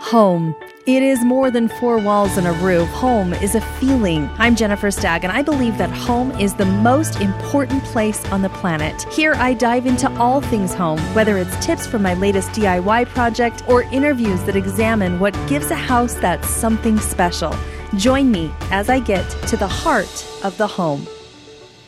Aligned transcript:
Home. 0.00 0.54
It 0.86 1.02
is 1.02 1.24
more 1.24 1.50
than 1.50 1.68
four 1.68 1.98
walls 1.98 2.36
and 2.36 2.46
a 2.46 2.52
roof. 2.52 2.88
Home 2.90 3.32
is 3.34 3.54
a 3.56 3.60
feeling. 3.60 4.30
I'm 4.38 4.54
Jennifer 4.54 4.90
Stagg, 4.90 5.24
and 5.24 5.32
I 5.32 5.42
believe 5.42 5.78
that 5.78 5.90
home 5.90 6.30
is 6.32 6.54
the 6.54 6.64
most 6.64 7.20
important 7.20 7.82
place 7.82 8.24
on 8.26 8.42
the 8.42 8.48
planet. 8.50 9.02
Here, 9.12 9.34
I 9.34 9.54
dive 9.54 9.86
into 9.86 10.08
all 10.18 10.40
things 10.40 10.74
home, 10.74 11.00
whether 11.14 11.38
it's 11.38 11.64
tips 11.64 11.86
from 11.86 12.02
my 12.02 12.14
latest 12.14 12.50
DIY 12.50 13.06
project 13.08 13.64
or 13.68 13.82
interviews 13.84 14.42
that 14.44 14.54
examine 14.54 15.18
what 15.18 15.34
gives 15.48 15.70
a 15.72 15.74
house 15.74 16.14
that 16.14 16.44
something 16.44 17.00
special. 17.00 17.52
Join 17.96 18.30
me 18.30 18.52
as 18.70 18.88
I 18.88 19.00
get 19.00 19.28
to 19.48 19.56
the 19.56 19.66
heart 19.66 20.26
of 20.44 20.56
the 20.56 20.68
home. 20.68 21.06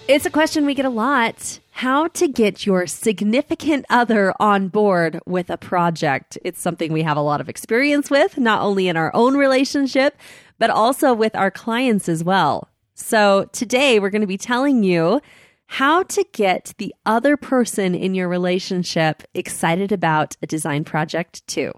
It's 0.09 0.27
a 0.27 0.31
question 0.31 0.67
we 0.67 0.75
get 0.75 0.87
a 0.87 0.91
lot 0.91 1.61
how 1.79 2.09
to 2.09 2.27
get 2.27 2.67
your 2.67 2.89
significant 2.89 3.87
other 3.89 4.35
on 4.41 4.67
board 4.67 5.21
with 5.27 5.49
a 5.49 5.57
project. 5.57 6.37
It's 6.43 6.61
something 6.61 6.93
we 6.93 7.05
have 7.05 7.17
a 7.17 7.21
lot 7.21 7.41
of 7.41 7.49
experience 7.49 8.11
with, 8.11 8.37
not 8.37 8.63
only 8.63 8.89
in 8.89 8.97
our 8.97 9.15
own 9.15 9.37
relationship, 9.37 10.19
but 10.59 10.71
also 10.71 11.15
with 11.15 11.37
our 11.37 11.53
clients 11.53 12.09
as 12.09 12.25
well. 12.25 12.69
So 12.97 13.49
today 13.53 14.01
we're 14.01 14.11
going 14.11 14.23
to 14.23 14.27
be 14.27 14.37
telling 14.37 14.83
you 14.83 15.21
how 15.67 16.03
to 16.03 16.27
get 16.33 16.75
the 16.79 16.93
other 17.07 17.37
person 17.37 17.95
in 17.95 18.13
your 18.13 18.27
relationship 18.27 19.23
excited 19.33 19.93
about 19.93 20.37
a 20.43 20.49
design 20.49 20.83
project 20.83 21.47
too. 21.47 21.71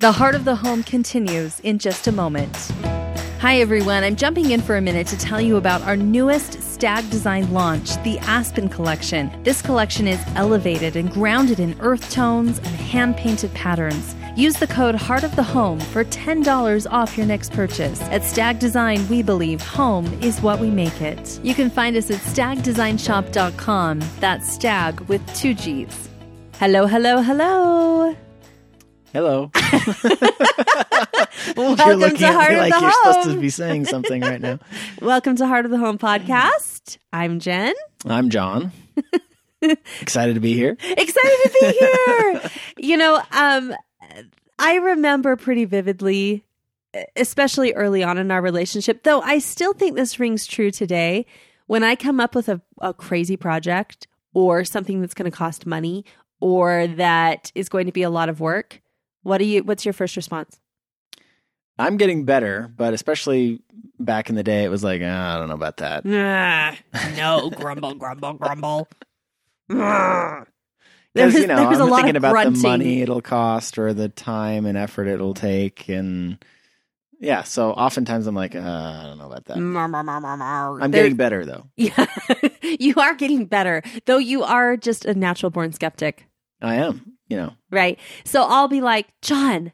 The 0.00 0.10
Heart 0.10 0.34
of 0.34 0.44
the 0.44 0.56
Home 0.56 0.82
continues 0.82 1.60
in 1.60 1.78
just 1.78 2.08
a 2.08 2.12
moment. 2.12 2.72
Hi, 3.38 3.60
everyone. 3.60 4.04
I'm 4.04 4.16
jumping 4.16 4.50
in 4.50 4.60
for 4.60 4.76
a 4.76 4.82
minute 4.82 5.06
to 5.06 5.16
tell 5.16 5.40
you 5.40 5.56
about 5.56 5.82
our 5.82 5.96
newest 5.96 6.60
Stagg 6.80 7.10
Design 7.10 7.52
launch, 7.52 8.02
the 8.04 8.18
Aspen 8.20 8.66
Collection. 8.66 9.30
This 9.42 9.60
collection 9.60 10.08
is 10.08 10.18
elevated 10.34 10.96
and 10.96 11.10
grounded 11.10 11.60
in 11.60 11.78
earth 11.80 12.10
tones 12.10 12.56
and 12.56 12.68
hand 12.68 13.18
painted 13.18 13.52
patterns. 13.52 14.16
Use 14.34 14.54
the 14.54 14.66
code 14.66 14.94
Heart 14.94 15.24
of 15.24 15.36
the 15.36 15.42
Home 15.42 15.78
for 15.78 16.04
$10 16.04 16.90
off 16.90 17.18
your 17.18 17.26
next 17.26 17.52
purchase. 17.52 18.00
At 18.04 18.24
Stagg 18.24 18.60
Design, 18.60 19.06
we 19.10 19.22
believe 19.22 19.60
home 19.60 20.06
is 20.22 20.40
what 20.40 20.58
we 20.58 20.70
make 20.70 21.02
it. 21.02 21.38
You 21.42 21.52
can 21.52 21.68
find 21.68 21.98
us 21.98 22.10
at 22.10 22.20
staggdesignshop.com. 22.20 24.00
That's 24.18 24.50
Stagg 24.50 25.00
with 25.00 25.34
two 25.34 25.52
G's. 25.52 26.08
Hello, 26.54 26.86
hello, 26.86 27.20
hello. 27.20 28.16
Hello. 29.12 29.50
Welcome 31.56 31.98
looking 31.98 32.18
to 32.18 32.32
Heart 32.32 32.52
of 32.52 32.58
like 32.58 32.72
the 32.72 32.80
you're 32.80 32.90
Home. 32.90 33.12
supposed 33.12 33.30
to 33.30 33.40
be 33.40 33.50
saying 33.50 33.86
something 33.86 34.22
right 34.22 34.40
now. 34.40 34.60
Welcome 35.02 35.34
to 35.36 35.46
Heart 35.48 35.64
of 35.64 35.72
the 35.72 35.78
Home 35.78 35.98
podcast. 35.98 36.98
I'm 37.12 37.40
Jen. 37.40 37.74
I'm 38.06 38.30
John. 38.30 38.70
Excited 40.00 40.34
to 40.34 40.40
be 40.40 40.54
here. 40.54 40.76
Excited 40.80 41.14
to 41.16 41.58
be 41.60 41.72
here. 41.78 42.50
you 42.78 42.96
know, 42.96 43.20
um, 43.32 43.74
I 44.60 44.76
remember 44.76 45.34
pretty 45.34 45.64
vividly, 45.64 46.44
especially 47.16 47.72
early 47.72 48.04
on 48.04 48.16
in 48.16 48.30
our 48.30 48.40
relationship, 48.40 49.02
though 49.02 49.22
I 49.22 49.40
still 49.40 49.72
think 49.72 49.96
this 49.96 50.20
rings 50.20 50.46
true 50.46 50.70
today. 50.70 51.26
When 51.66 51.82
I 51.82 51.96
come 51.96 52.20
up 52.20 52.34
with 52.36 52.48
a, 52.48 52.60
a 52.80 52.94
crazy 52.94 53.36
project 53.36 54.06
or 54.34 54.64
something 54.64 55.00
that's 55.00 55.14
going 55.14 55.30
to 55.30 55.36
cost 55.36 55.66
money 55.66 56.04
or 56.40 56.86
that 56.86 57.50
is 57.56 57.68
going 57.68 57.86
to 57.86 57.92
be 57.92 58.02
a 58.02 58.10
lot 58.10 58.28
of 58.28 58.38
work, 58.38 58.80
what 59.22 59.38
do 59.38 59.44
you? 59.44 59.62
What's 59.62 59.84
your 59.84 59.92
first 59.92 60.16
response? 60.16 60.58
I'm 61.78 61.96
getting 61.96 62.24
better, 62.26 62.70
but 62.76 62.92
especially 62.92 63.62
back 63.98 64.28
in 64.28 64.34
the 64.34 64.42
day, 64.42 64.64
it 64.64 64.68
was 64.68 64.84
like, 64.84 65.00
"Ah, 65.04 65.36
I 65.36 65.38
don't 65.38 65.48
know 65.48 65.54
about 65.54 65.78
that. 65.78 66.04
Nah, 66.04 66.74
no, 67.16 67.48
grumble, 67.50 67.94
grumble, 67.94 68.34
grumble. 68.34 68.88
Because, 71.12 71.32
There's- 71.32 71.34
you 71.42 71.46
know, 71.48 71.56
there's 71.64 71.80
a 71.80 71.82
I'm 71.82 71.88
lot 71.90 71.98
of 72.00 72.04
thinking 72.04 72.16
about 72.16 72.30
grunting. 72.32 72.62
the 72.62 72.68
money 72.68 73.02
it'll 73.02 73.20
cost 73.20 73.78
or 73.78 73.92
the 73.92 74.08
time 74.08 74.64
and 74.64 74.78
effort 74.78 75.08
it'll 75.08 75.34
take. 75.34 75.88
And 75.88 76.38
yeah, 77.18 77.42
so 77.42 77.72
oftentimes 77.72 78.28
I'm 78.28 78.34
like, 78.36 78.54
uh, 78.54 78.60
I 78.60 79.02
don't 79.06 79.18
know 79.18 79.26
about 79.26 79.44
that. 79.46 79.56
I'm 79.56 79.72
There- 80.92 81.02
getting 81.02 81.16
better, 81.16 81.44
though. 81.44 81.66
Yeah, 81.76 82.06
you 82.78 82.94
are 82.96 83.14
getting 83.14 83.46
better, 83.46 83.82
though 84.06 84.18
you 84.18 84.44
are 84.44 84.76
just 84.76 85.04
a 85.04 85.14
natural 85.14 85.50
born 85.50 85.72
skeptic, 85.72 86.26
I 86.62 86.76
am, 86.76 87.14
you 87.30 87.36
know. 87.38 87.52
right? 87.70 87.98
So 88.24 88.42
I'll 88.42 88.68
be 88.68 88.80
like, 88.82 89.06
John, 89.22 89.72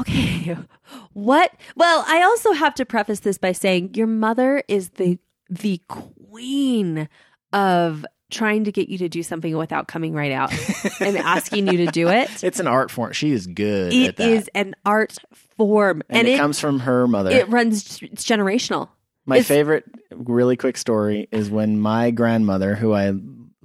okay, 0.00 0.56
what? 1.12 1.52
Well, 1.76 2.04
I 2.08 2.22
also 2.22 2.52
have 2.52 2.74
to 2.76 2.86
preface 2.86 3.20
this 3.20 3.36
by 3.36 3.52
saying 3.52 3.94
your 3.94 4.06
mother 4.06 4.62
is 4.68 4.90
the 4.90 5.18
the 5.50 5.80
queen 5.88 7.08
of 7.52 8.04
trying 8.30 8.64
to 8.64 8.70
get 8.72 8.90
you 8.90 8.98
to 8.98 9.08
do 9.08 9.22
something 9.22 9.56
without 9.56 9.88
coming 9.88 10.12
right 10.12 10.30
out 10.32 10.52
and 11.00 11.16
asking 11.18 11.66
you 11.66 11.78
to 11.78 11.86
do 11.86 12.08
it. 12.08 12.44
It's 12.44 12.60
an 12.60 12.66
art 12.66 12.90
form. 12.90 13.12
She 13.12 13.30
is 13.32 13.46
good 13.46 13.88
at 13.94 13.94
It 13.94 14.20
is 14.20 14.50
an 14.54 14.74
art 14.84 15.16
form, 15.56 16.02
and, 16.10 16.28
it, 16.28 16.36
comes 16.36 16.60
from 16.60 16.80
her 16.80 17.08
mother. 17.08 17.30
it 17.30 17.48
runs 17.48 18.02
it's 18.02 18.24
generational. 18.26 18.90
My 19.24 19.36
It's- 19.36 19.48
favorite, 19.48 19.84
really 20.14 20.56
quick 20.58 20.76
story 20.76 21.26
is 21.32 21.50
when 21.50 21.80
my 21.80 22.10
grandmother, 22.10 22.74
who 22.74 22.92
I 22.92 23.12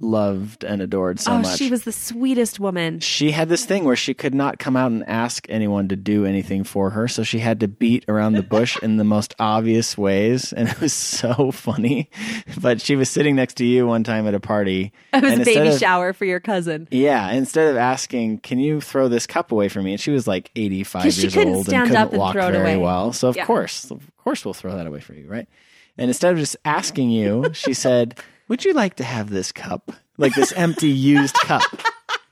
loved 0.04 0.62
and 0.64 0.80
adored 0.82 1.18
so 1.18 1.32
oh, 1.32 1.38
much, 1.38 1.58
she 1.58 1.70
was 1.70 1.84
the 1.84 1.92
sweetest 1.92 2.60
woman. 2.60 3.00
she 3.00 3.30
had 3.30 3.48
this 3.48 3.64
thing 3.64 3.84
where 3.84 3.96
she 3.96 4.14
could 4.14 4.34
not 4.34 4.58
come 4.58 4.76
out 4.76 4.92
and 4.92 5.02
ask 5.08 5.46
anyone 5.48 5.88
to 5.88 5.96
do 5.96 6.24
anything 6.26 6.62
for 6.62 6.90
her. 6.90 7.08
So 7.08 7.22
she 7.22 7.38
had 7.38 7.60
to 7.60 7.68
beat 7.68 8.04
around 8.08 8.34
the 8.34 8.42
bush 8.42 8.76
in 8.82 8.96
the 8.98 9.04
most 9.04 9.34
obvious 9.38 9.96
ways. 9.98 10.52
And 10.52 10.68
it 10.68 10.80
was 10.80 10.92
so 10.92 11.50
funny. 11.50 12.10
But 12.60 12.80
she 12.80 12.94
was 12.96 13.10
sitting 13.10 13.34
next 13.36 13.54
to 13.54 13.64
you 13.64 13.86
one 13.86 14.04
time 14.04 14.26
at 14.26 14.34
a 14.34 14.40
party. 14.40 14.92
It 15.12 15.22
was 15.22 15.40
a 15.40 15.44
baby 15.44 15.68
of- 15.68 15.78
shower 15.78 16.12
for 16.12 16.24
your 16.24 16.40
cousin. 16.40 16.86
Yeah, 16.90 17.30
instead 17.32 17.68
of 17.68 17.76
asking, 17.76 18.38
"Can 18.38 18.58
you 18.58 18.80
throw 18.80 19.08
this 19.08 19.26
cup 19.26 19.50
away 19.52 19.68
for 19.68 19.82
me?" 19.82 19.92
and 19.92 20.00
she 20.00 20.10
was 20.10 20.26
like 20.26 20.50
eighty-five 20.56 21.04
years 21.04 21.34
couldn't 21.34 21.54
old 21.54 21.66
stand 21.66 21.82
and 21.82 21.90
couldn't 21.90 22.02
up 22.02 22.10
and 22.10 22.18
walk 22.18 22.32
throw 22.34 22.48
it 22.48 22.52
very 22.52 22.74
away. 22.74 22.82
well. 22.82 23.12
So 23.12 23.28
of 23.28 23.36
Yeah. 23.36 23.44
course, 23.46 23.90
of 23.90 24.08
course, 24.18 24.44
we'll 24.44 24.54
throw 24.54 24.76
that 24.76 24.86
away 24.86 25.00
for 25.00 25.14
you, 25.14 25.26
right? 25.26 25.48
And 25.98 26.08
instead 26.10 26.32
of 26.32 26.38
just 26.38 26.56
asking 26.64 27.10
you, 27.10 27.50
she 27.52 27.72
said, 27.74 28.18
"Would 28.48 28.64
you 28.64 28.72
like 28.72 28.96
to 28.96 29.04
have 29.04 29.30
this 29.30 29.52
cup, 29.52 29.92
like 30.16 30.34
this 30.34 30.52
empty 30.52 30.88
used 30.88 31.34
cup?" 31.34 31.62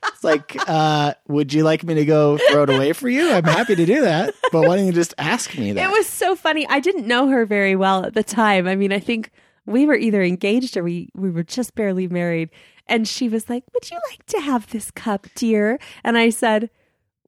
It's 0.05 0.23
like, 0.23 0.55
uh, 0.69 1.13
would 1.27 1.53
you 1.53 1.63
like 1.63 1.83
me 1.83 1.95
to 1.95 2.05
go 2.05 2.37
throw 2.49 2.63
it 2.63 2.69
away 2.69 2.93
for 2.93 3.09
you? 3.09 3.31
I'm 3.31 3.43
happy 3.43 3.75
to 3.75 3.85
do 3.85 4.01
that, 4.01 4.33
but 4.51 4.61
why 4.61 4.77
don't 4.77 4.85
you 4.85 4.93
just 4.93 5.13
ask 5.17 5.57
me 5.57 5.73
that? 5.73 5.83
It 5.83 5.91
was 5.91 6.07
so 6.07 6.35
funny. 6.35 6.67
I 6.67 6.79
didn't 6.79 7.07
know 7.07 7.27
her 7.27 7.45
very 7.45 7.75
well 7.75 8.05
at 8.05 8.13
the 8.13 8.23
time. 8.23 8.67
I 8.67 8.75
mean, 8.75 8.93
I 8.93 8.99
think 8.99 9.31
we 9.65 9.85
were 9.85 9.95
either 9.95 10.21
engaged 10.21 10.77
or 10.77 10.83
we, 10.83 11.09
we 11.13 11.29
were 11.29 11.43
just 11.43 11.75
barely 11.75 12.07
married. 12.07 12.49
And 12.87 13.07
she 13.07 13.29
was 13.29 13.49
like, 13.49 13.63
Would 13.73 13.89
you 13.91 13.99
like 14.09 14.25
to 14.27 14.41
have 14.41 14.69
this 14.69 14.91
cup, 14.91 15.27
dear? 15.35 15.79
And 16.03 16.17
I 16.17 16.29
said, 16.29 16.69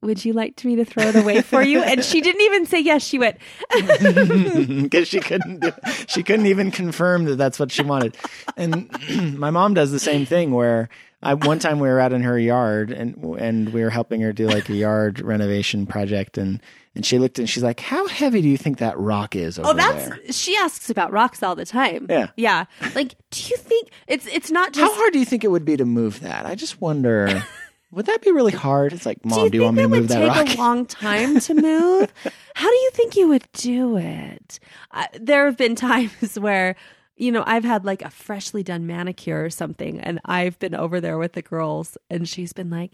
Would 0.06 0.24
you 0.24 0.32
like 0.32 0.64
me 0.64 0.76
to 0.76 0.84
throw 0.84 1.04
it 1.04 1.16
away 1.16 1.42
for 1.42 1.62
you? 1.62 1.82
And 1.82 2.02
she 2.04 2.20
didn't 2.20 2.42
even 2.42 2.64
say 2.64 2.80
yes. 2.80 3.02
She 3.04 3.18
went, 3.18 3.38
because 3.70 5.08
she 5.08 5.20
couldn't 5.20 5.60
do, 5.60 5.72
she 6.06 6.22
couldn't 6.22 6.46
even 6.46 6.70
confirm 6.70 7.24
that 7.24 7.36
that's 7.36 7.58
what 7.58 7.72
she 7.72 7.82
wanted. 7.82 8.16
And 8.56 8.88
my 9.38 9.50
mom 9.50 9.74
does 9.74 9.90
the 9.90 9.98
same 9.98 10.24
thing 10.24 10.52
where 10.52 10.88
I 11.22 11.34
one 11.34 11.58
time 11.58 11.80
we 11.80 11.88
were 11.88 11.98
out 11.98 12.12
in 12.12 12.22
her 12.22 12.38
yard 12.38 12.90
and 12.90 13.16
and 13.38 13.72
we 13.72 13.82
were 13.82 13.90
helping 13.90 14.20
her 14.20 14.32
do 14.32 14.46
like 14.46 14.68
a 14.68 14.74
yard 14.74 15.20
renovation 15.20 15.86
project 15.86 16.38
and 16.38 16.60
and 16.94 17.04
she 17.04 17.18
looked 17.18 17.38
and 17.38 17.48
she's 17.48 17.62
like, 17.62 17.80
"How 17.80 18.06
heavy 18.06 18.40
do 18.40 18.48
you 18.48 18.56
think 18.56 18.78
that 18.78 18.98
rock 18.98 19.34
is 19.36 19.58
over 19.58 19.68
Oh, 19.70 19.72
that's 19.74 20.08
there?" 20.08 20.32
she 20.32 20.56
asks 20.56 20.88
about 20.88 21.12
rocks 21.12 21.42
all 21.42 21.54
the 21.54 21.66
time. 21.66 22.06
Yeah. 22.08 22.28
Yeah. 22.36 22.64
Like, 22.94 23.16
do 23.30 23.42
you 23.50 23.56
think 23.56 23.88
it's 24.06 24.26
it's 24.26 24.50
not 24.50 24.72
just 24.72 24.90
How 24.90 24.96
hard 24.96 25.12
do 25.12 25.18
you 25.18 25.24
think 25.26 25.42
it 25.44 25.50
would 25.50 25.64
be 25.64 25.76
to 25.76 25.84
move 25.84 26.20
that? 26.20 26.46
I 26.46 26.54
just 26.54 26.80
wonder. 26.80 27.44
Would 27.96 28.04
that 28.04 28.20
be 28.20 28.30
really 28.30 28.52
hard? 28.52 28.92
It's 28.92 29.06
like, 29.06 29.24
Mom, 29.24 29.48
do 29.48 29.56
you, 29.56 29.64
want 29.64 29.78
me 29.78 29.84
to 29.84 29.88
think 29.88 30.02
move 30.02 30.10
it 30.10 30.14
that 30.14 30.20
would 30.20 30.46
take 30.46 30.58
a 30.58 30.60
long 30.60 30.84
time 30.84 31.40
to 31.40 31.54
move? 31.54 32.12
How 32.54 32.68
do 32.68 32.76
you 32.76 32.90
think 32.92 33.16
you 33.16 33.26
would 33.28 33.48
do 33.54 33.96
it? 33.96 34.60
I, 34.92 35.08
there 35.18 35.46
have 35.46 35.56
been 35.56 35.74
times 35.74 36.38
where, 36.38 36.76
you 37.16 37.32
know, 37.32 37.42
I've 37.46 37.64
had 37.64 37.86
like 37.86 38.02
a 38.02 38.10
freshly 38.10 38.62
done 38.62 38.86
manicure 38.86 39.42
or 39.42 39.48
something, 39.48 39.98
and 39.98 40.20
I've 40.26 40.58
been 40.58 40.74
over 40.74 41.00
there 41.00 41.16
with 41.16 41.32
the 41.32 41.40
girls, 41.40 41.96
and 42.10 42.28
she's 42.28 42.52
been 42.52 42.68
like, 42.68 42.92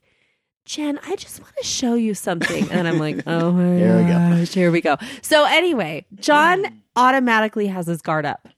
Jen, 0.67 1.01
I 1.05 1.17
just 1.17 1.41
want 1.41 1.53
to 1.57 1.65
show 1.67 1.95
you 1.95 2.15
something. 2.15 2.71
And 2.71 2.87
I'm 2.87 3.01
like, 3.01 3.25
oh 3.27 3.51
my 3.51 3.75
Here 3.75 3.97
we 3.97 4.03
go. 4.05 4.09
gosh, 4.09 4.55
here 4.55 4.71
we 4.71 4.81
go. 4.81 4.99
So 5.21 5.45
anyway, 5.47 6.07
John 6.21 6.81
automatically 6.95 7.67
has 7.67 7.89
his 7.89 8.03
guard 8.03 8.25
up 8.25 8.49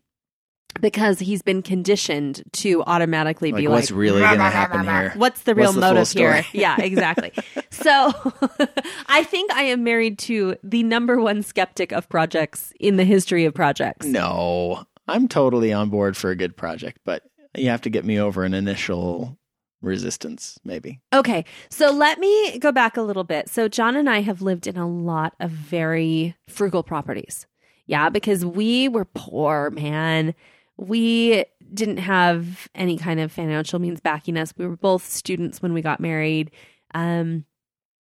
because 0.80 1.18
he's 1.18 1.42
been 1.42 1.62
conditioned 1.62 2.42
to 2.52 2.82
automatically 2.84 3.50
be 3.50 3.52
like, 3.52 3.62
be 3.62 3.68
what's 3.68 3.90
like, 3.90 3.98
really 3.98 4.20
going 4.20 4.38
to 4.38 4.44
happen 4.44 4.84
here? 4.84 5.12
What's 5.16 5.42
the 5.42 5.54
real 5.54 5.66
What's 5.72 5.74
the 5.74 5.80
motive 5.80 6.10
here? 6.10 6.44
Yeah, 6.52 6.80
exactly. 6.80 7.32
so 7.70 8.12
I 9.06 9.24
think 9.24 9.52
I 9.52 9.64
am 9.64 9.84
married 9.84 10.18
to 10.20 10.56
the 10.62 10.82
number 10.82 11.20
one 11.20 11.42
skeptic 11.42 11.92
of 11.92 12.08
projects 12.08 12.72
in 12.80 12.96
the 12.96 13.04
history 13.04 13.44
of 13.44 13.54
projects. 13.54 14.06
No, 14.06 14.84
I'm 15.08 15.28
totally 15.28 15.72
on 15.72 15.90
board 15.90 16.16
for 16.16 16.30
a 16.30 16.36
good 16.36 16.56
project, 16.56 16.98
but 17.04 17.22
you 17.56 17.68
have 17.68 17.82
to 17.82 17.90
get 17.90 18.04
me 18.04 18.18
over 18.18 18.44
an 18.44 18.54
initial 18.54 19.38
resistance, 19.84 20.58
maybe. 20.64 21.00
Okay, 21.12 21.44
so 21.68 21.90
let 21.90 22.18
me 22.18 22.58
go 22.58 22.72
back 22.72 22.96
a 22.96 23.02
little 23.02 23.24
bit. 23.24 23.48
So 23.48 23.68
John 23.68 23.96
and 23.96 24.08
I 24.08 24.22
have 24.22 24.42
lived 24.42 24.66
in 24.66 24.76
a 24.76 24.88
lot 24.88 25.34
of 25.40 25.50
very 25.50 26.34
frugal 26.48 26.82
properties. 26.82 27.46
Yeah, 27.86 28.08
because 28.08 28.44
we 28.44 28.88
were 28.88 29.04
poor, 29.04 29.70
man. 29.70 30.34
We 30.76 31.44
didn't 31.72 31.98
have 31.98 32.68
any 32.74 32.96
kind 32.98 33.20
of 33.20 33.32
financial 33.32 33.78
means 33.78 34.00
backing 34.00 34.36
us. 34.36 34.52
We 34.56 34.66
were 34.66 34.76
both 34.76 35.06
students 35.06 35.62
when 35.62 35.72
we 35.72 35.82
got 35.82 36.00
married. 36.00 36.50
Um, 36.94 37.44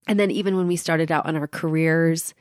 And 0.07 0.19
then 0.19 0.31
even 0.31 0.55
when 0.57 0.67
we 0.67 0.75
started 0.77 1.11
out 1.11 1.25
on 1.25 1.35
our 1.35 1.47
careers, 1.47 2.33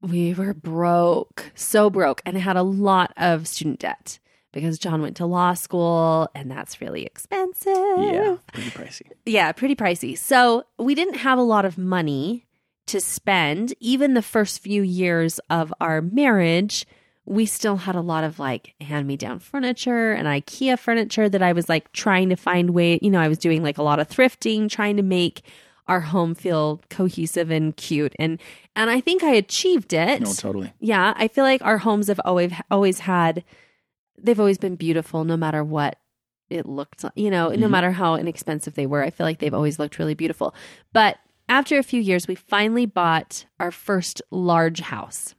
we 0.00 0.34
were 0.34 0.54
broke, 0.54 1.50
so 1.54 1.90
broke, 1.90 2.22
and 2.24 2.36
had 2.36 2.56
a 2.56 2.62
lot 2.62 3.12
of 3.16 3.48
student 3.48 3.80
debt 3.80 4.18
because 4.52 4.78
John 4.78 5.02
went 5.02 5.16
to 5.16 5.26
law 5.26 5.54
school 5.54 6.28
and 6.34 6.50
that's 6.50 6.80
really 6.80 7.04
expensive. 7.04 7.74
Yeah, 7.98 8.36
pretty 8.52 8.70
pricey. 8.70 9.10
Yeah, 9.26 9.50
pretty 9.52 9.74
pricey. 9.74 10.16
So 10.16 10.64
we 10.78 10.94
didn't 10.94 11.16
have 11.16 11.38
a 11.38 11.42
lot 11.42 11.64
of 11.64 11.76
money 11.78 12.46
to 12.86 13.00
spend. 13.00 13.74
Even 13.80 14.14
the 14.14 14.22
first 14.22 14.60
few 14.60 14.82
years 14.82 15.40
of 15.50 15.72
our 15.80 16.00
marriage, 16.02 16.86
we 17.26 17.46
still 17.46 17.76
had 17.76 17.94
a 17.94 18.00
lot 18.00 18.22
of 18.24 18.38
like 18.38 18.74
hand 18.80 19.06
me 19.06 19.16
down 19.16 19.38
furniture 19.38 20.12
and 20.12 20.26
IKEA 20.28 20.78
furniture 20.78 21.28
that 21.28 21.42
I 21.42 21.52
was 21.52 21.68
like 21.68 21.90
trying 21.92 22.28
to 22.28 22.36
find 22.36 22.70
way, 22.70 22.98
you 23.00 23.10
know, 23.10 23.20
I 23.20 23.28
was 23.28 23.38
doing 23.38 23.62
like 23.62 23.78
a 23.78 23.82
lot 23.82 23.98
of 23.98 24.08
thrifting, 24.08 24.68
trying 24.68 24.96
to 24.98 25.02
make 25.02 25.42
our 25.86 26.00
home 26.00 26.34
feel 26.34 26.80
cohesive 26.90 27.50
and 27.50 27.76
cute. 27.76 28.14
And 28.18 28.40
and 28.76 28.90
I 28.90 29.00
think 29.00 29.22
I 29.22 29.30
achieved 29.34 29.92
it. 29.92 30.20
No, 30.22 30.32
totally. 30.32 30.72
Yeah, 30.80 31.14
I 31.16 31.28
feel 31.28 31.44
like 31.44 31.62
our 31.62 31.78
homes 31.78 32.08
have 32.08 32.20
always 32.24 32.52
always 32.70 33.00
had 33.00 33.42
they've 34.22 34.40
always 34.40 34.58
been 34.58 34.76
beautiful 34.76 35.24
no 35.24 35.36
matter 35.36 35.64
what 35.64 35.98
it 36.50 36.66
looked 36.66 37.04
like, 37.04 37.12
you 37.16 37.30
know, 37.30 37.48
no 37.48 37.66
Mhm. 37.66 37.70
matter 37.70 37.90
how 37.92 38.16
inexpensive 38.16 38.74
they 38.74 38.86
were. 38.86 39.02
I 39.02 39.10
feel 39.10 39.24
like 39.26 39.38
they've 39.38 39.52
always 39.54 39.78
looked 39.78 39.98
really 39.98 40.14
beautiful. 40.14 40.54
But 40.92 41.16
after 41.48 41.78
a 41.78 41.82
few 41.82 42.00
years, 42.00 42.28
we 42.28 42.34
finally 42.34 42.86
bought 42.86 43.46
our 43.58 43.70
first 43.70 44.20
large 44.30 44.80
house. 44.80 45.34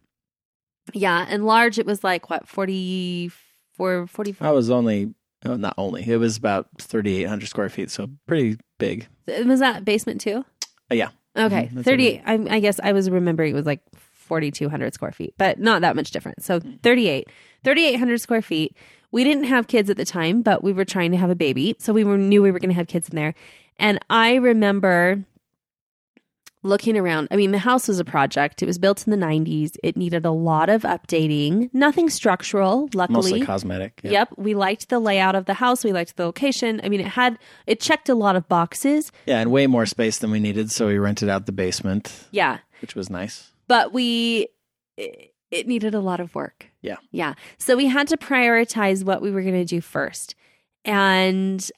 Yeah, 0.93 1.25
and 1.29 1.45
large 1.45 1.79
it 1.79 1.85
was 1.85 2.03
like 2.03 2.29
what 2.29 2.47
44 2.47 4.07
44 4.07 4.47
I 4.47 4.51
was 4.51 4.69
only, 4.69 5.13
oh, 5.45 5.55
not 5.55 5.73
only, 5.77 6.03
it 6.07 6.17
was 6.17 6.37
about 6.37 6.67
3,800 6.79 7.47
square 7.47 7.69
feet, 7.69 7.91
so 7.91 8.09
pretty 8.27 8.57
big. 8.77 9.07
was 9.27 9.59
that 9.59 9.85
basement 9.85 10.21
too? 10.21 10.45
Uh, 10.91 10.95
yeah. 10.95 11.09
Okay, 11.37 11.69
Mhm, 11.73 11.83
38. 11.83 12.21
I, 12.25 12.33
I 12.55 12.59
guess 12.59 12.79
I 12.81 12.93
was 12.93 13.09
remembering 13.09 13.51
it 13.51 13.55
was 13.55 13.65
like 13.65 13.81
4,200 14.13 14.93
square 14.93 15.11
feet, 15.11 15.33
but 15.37 15.59
not 15.59 15.81
that 15.81 15.95
much 15.95 16.11
different. 16.11 16.41
So 16.43 16.61
38, 16.81 17.27
3,800 17.63 18.21
square 18.21 18.41
feet. 18.41 18.75
We 19.11 19.23
didn't 19.23 19.43
have 19.45 19.67
kids 19.67 19.89
at 19.89 19.97
the 19.97 20.05
time, 20.05 20.41
but 20.41 20.63
we 20.63 20.71
were 20.73 20.85
trying 20.85 21.11
to 21.11 21.17
have 21.17 21.29
a 21.29 21.35
baby. 21.35 21.75
So 21.79 21.93
we 21.93 22.03
were, 22.03 22.17
knew 22.17 22.41
we 22.41 22.51
were 22.51 22.59
going 22.59 22.69
to 22.69 22.75
have 22.75 22.87
kids 22.87 23.09
in 23.09 23.15
there. 23.15 23.33
And 23.77 23.99
I 24.09 24.35
remember 24.35 25.23
looking 26.65 26.97
around. 26.97 27.27
I 27.31 27.35
mean, 27.35 27.51
the 27.51 27.59
house 27.59 27.87
was 27.87 27.99
a 27.99 28.03
project. 28.05 28.61
It 28.61 28.65
was 28.65 28.77
built 28.77 29.07
in 29.07 29.11
the 29.11 29.25
90s. 29.25 29.77
It 29.83 29.95
needed 29.95 30.25
a 30.25 30.31
lot 30.31 30.67
of 30.69 30.81
updating, 30.81 31.69
nothing 31.73 32.09
structural, 32.09 32.89
luckily. 32.93 33.15
Mostly 33.15 33.41
cosmetic. 33.45 34.01
Yeah. 34.03 34.11
Yep, 34.11 34.29
we 34.37 34.53
liked 34.55 34.89
the 34.89 34.99
layout 34.99 35.35
of 35.35 35.45
the 35.45 35.53
house. 35.53 35.83
We 35.83 35.93
liked 35.93 36.17
the 36.17 36.25
location. 36.25 36.81
I 36.83 36.89
mean, 36.89 36.99
it 36.99 37.07
had 37.07 37.37
it 37.67 37.79
checked 37.79 38.09
a 38.09 38.15
lot 38.15 38.35
of 38.35 38.47
boxes. 38.49 39.11
Yeah, 39.25 39.39
and 39.39 39.51
way 39.51 39.67
more 39.67 39.85
space 39.85 40.17
than 40.17 40.31
we 40.31 40.39
needed, 40.39 40.71
so 40.71 40.87
we 40.87 40.97
rented 40.97 41.29
out 41.29 41.45
the 41.45 41.51
basement, 41.51 42.25
Yeah, 42.31 42.57
which 42.81 42.95
was 42.95 43.09
nice. 43.09 43.51
but 43.67 43.93
we 43.93 44.47
it, 44.97 45.33
it 45.51 45.67
needed 45.67 45.93
a 45.93 45.99
lot 45.99 46.19
of 46.19 46.33
work. 46.35 46.67
Yeah. 46.81 46.97
Yeah. 47.11 47.35
So 47.57 47.75
we 47.77 47.85
had 47.87 48.07
to 48.09 48.17
prioritize 48.17 49.03
what 49.03 49.21
we 49.21 49.31
were 49.31 49.41
going 49.41 49.53
to 49.55 49.65
do 49.65 49.81
first. 49.81 50.35
And 50.83 51.69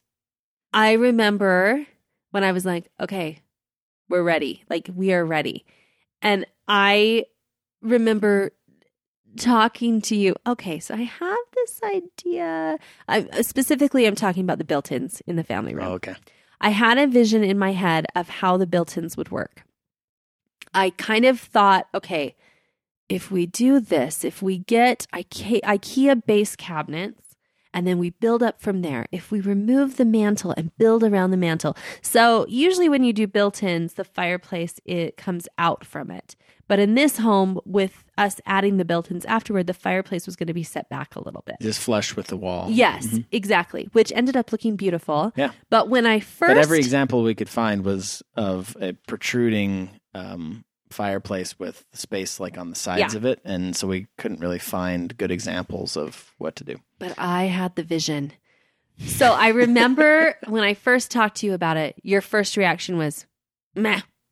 I 0.74 0.94
remember 0.94 1.86
when 2.32 2.44
I 2.44 2.52
was 2.52 2.66
like, 2.66 2.90
okay, 3.00 3.40
we're 4.10 4.24
ready. 4.24 4.64
Like 4.70 4.90
we 4.94 5.14
are 5.14 5.26
ready. 5.26 5.66
And 6.22 6.46
I 6.68 7.26
remember 7.82 8.52
talking 9.38 10.02
to 10.02 10.16
you. 10.16 10.36
Okay, 10.46 10.80
so 10.80 10.96
I 10.96 11.04
have 11.04 11.38
this 11.54 11.80
idea. 11.84 12.80
I 13.08 13.42
specifically 13.42 14.06
I'm 14.06 14.16
talking 14.16 14.44
about 14.44 14.58
the 14.58 14.64
built-ins 14.64 15.22
in 15.28 15.36
the 15.36 15.44
family 15.44 15.76
room. 15.76 15.86
Oh, 15.86 15.94
okay. 15.94 16.16
I 16.60 16.70
had 16.70 16.98
a 16.98 17.06
vision 17.06 17.44
in 17.44 17.60
my 17.60 17.74
head 17.74 18.08
of 18.16 18.30
how 18.30 18.58
the 18.58 18.66
built-ins 18.66 19.16
would 19.16 19.30
work. 19.30 19.64
I 20.74 20.90
kind 20.92 21.26
of 21.26 21.40
thought, 21.40 21.88
okay, 21.94 22.36
if 23.10 23.32
we 23.32 23.46
do 23.46 23.80
this, 23.80 24.26
if 24.26 24.42
we 24.42 24.58
get 24.58 25.08
IKEA, 25.14 25.62
IKEA 25.62 26.26
base 26.26 26.56
cabinets 26.56 27.27
and 27.74 27.86
then 27.88 27.98
we 27.98 28.12
build 28.12 28.44
up 28.44 28.62
from 28.62 28.82
there, 28.82 29.06
if 29.12 29.32
we 29.32 29.40
remove 29.40 29.98
the 29.98 30.06
mantle 30.06 30.54
and 30.58 30.76
build 30.78 31.04
around 31.04 31.32
the 31.32 31.38
mantle. 31.38 31.76
So, 32.02 32.46
usually 32.48 32.90
when 32.90 33.04
you 33.04 33.14
do 33.14 33.28
built-ins, 33.28 33.94
the 33.94 34.04
fireplace 34.04 34.80
it 34.86 35.18
comes 35.18 35.48
out 35.58 35.86
from 35.86 36.12
it. 36.12 36.36
But 36.68 36.80
in 36.80 36.96
this 36.96 37.18
home 37.18 37.60
with 37.66 38.04
us 38.18 38.42
adding 38.46 38.78
the 38.78 38.86
built-ins 38.86 39.26
afterward, 39.26 39.68
the 39.68 39.74
fireplace 39.74 40.26
was 40.26 40.36
going 40.36 40.48
to 40.48 40.54
be 40.54 40.64
set 40.64 40.90
back 40.90 41.16
a 41.16 41.24
little 41.24 41.44
bit. 41.46 41.56
Just 41.62 41.80
flush 41.80 42.16
with 42.16 42.28
the 42.28 42.36
wall. 42.38 42.70
Yes, 42.70 43.20
exactly, 43.32 43.88
which 43.94 44.12
ended 44.14 44.36
up 44.36 44.52
looking 44.52 44.76
beautiful. 44.76 45.32
Yeah. 45.36 45.52
But 45.70 45.90
when 45.90 46.06
I 46.06 46.20
first 46.20 46.50
But 46.50 46.58
every 46.58 46.80
example 46.80 47.24
we 47.24 47.36
could 47.36 47.50
find 47.50 47.86
was 47.86 48.22
of 48.36 48.76
a 48.82 48.94
protruding 49.08 49.92
um, 50.14 50.66
fireplace 50.90 51.58
with 51.60 51.86
space 51.94 52.40
like 52.40 52.58
on 52.58 52.70
the 52.70 52.76
sides 52.76 53.14
Yeah. 53.14 53.18
of 53.18 53.26
it, 53.26 53.40
and 53.44 53.76
so 53.76 53.88
we 53.88 54.08
couldn't 54.18 54.40
really 54.40 54.60
find 54.60 55.18
good 55.18 55.32
examples 55.32 55.96
of 55.98 56.34
what 56.38 56.56
to 56.58 56.64
do. 56.64 56.78
But 57.00 57.14
I 57.18 57.46
had 57.46 57.76
the 57.76 57.84
vision. 57.84 58.34
So 59.00 59.34
I 59.34 59.50
remember 59.50 60.36
when 60.48 60.64
I 60.64 60.74
first 60.74 61.12
talked 61.12 61.38
to 61.38 61.46
you 61.46 61.54
about 61.54 61.78
it, 61.78 61.96
your 62.04 62.22
first 62.22 62.58
reaction 62.58 62.98
was, 62.98 63.26
meh, 63.76 64.02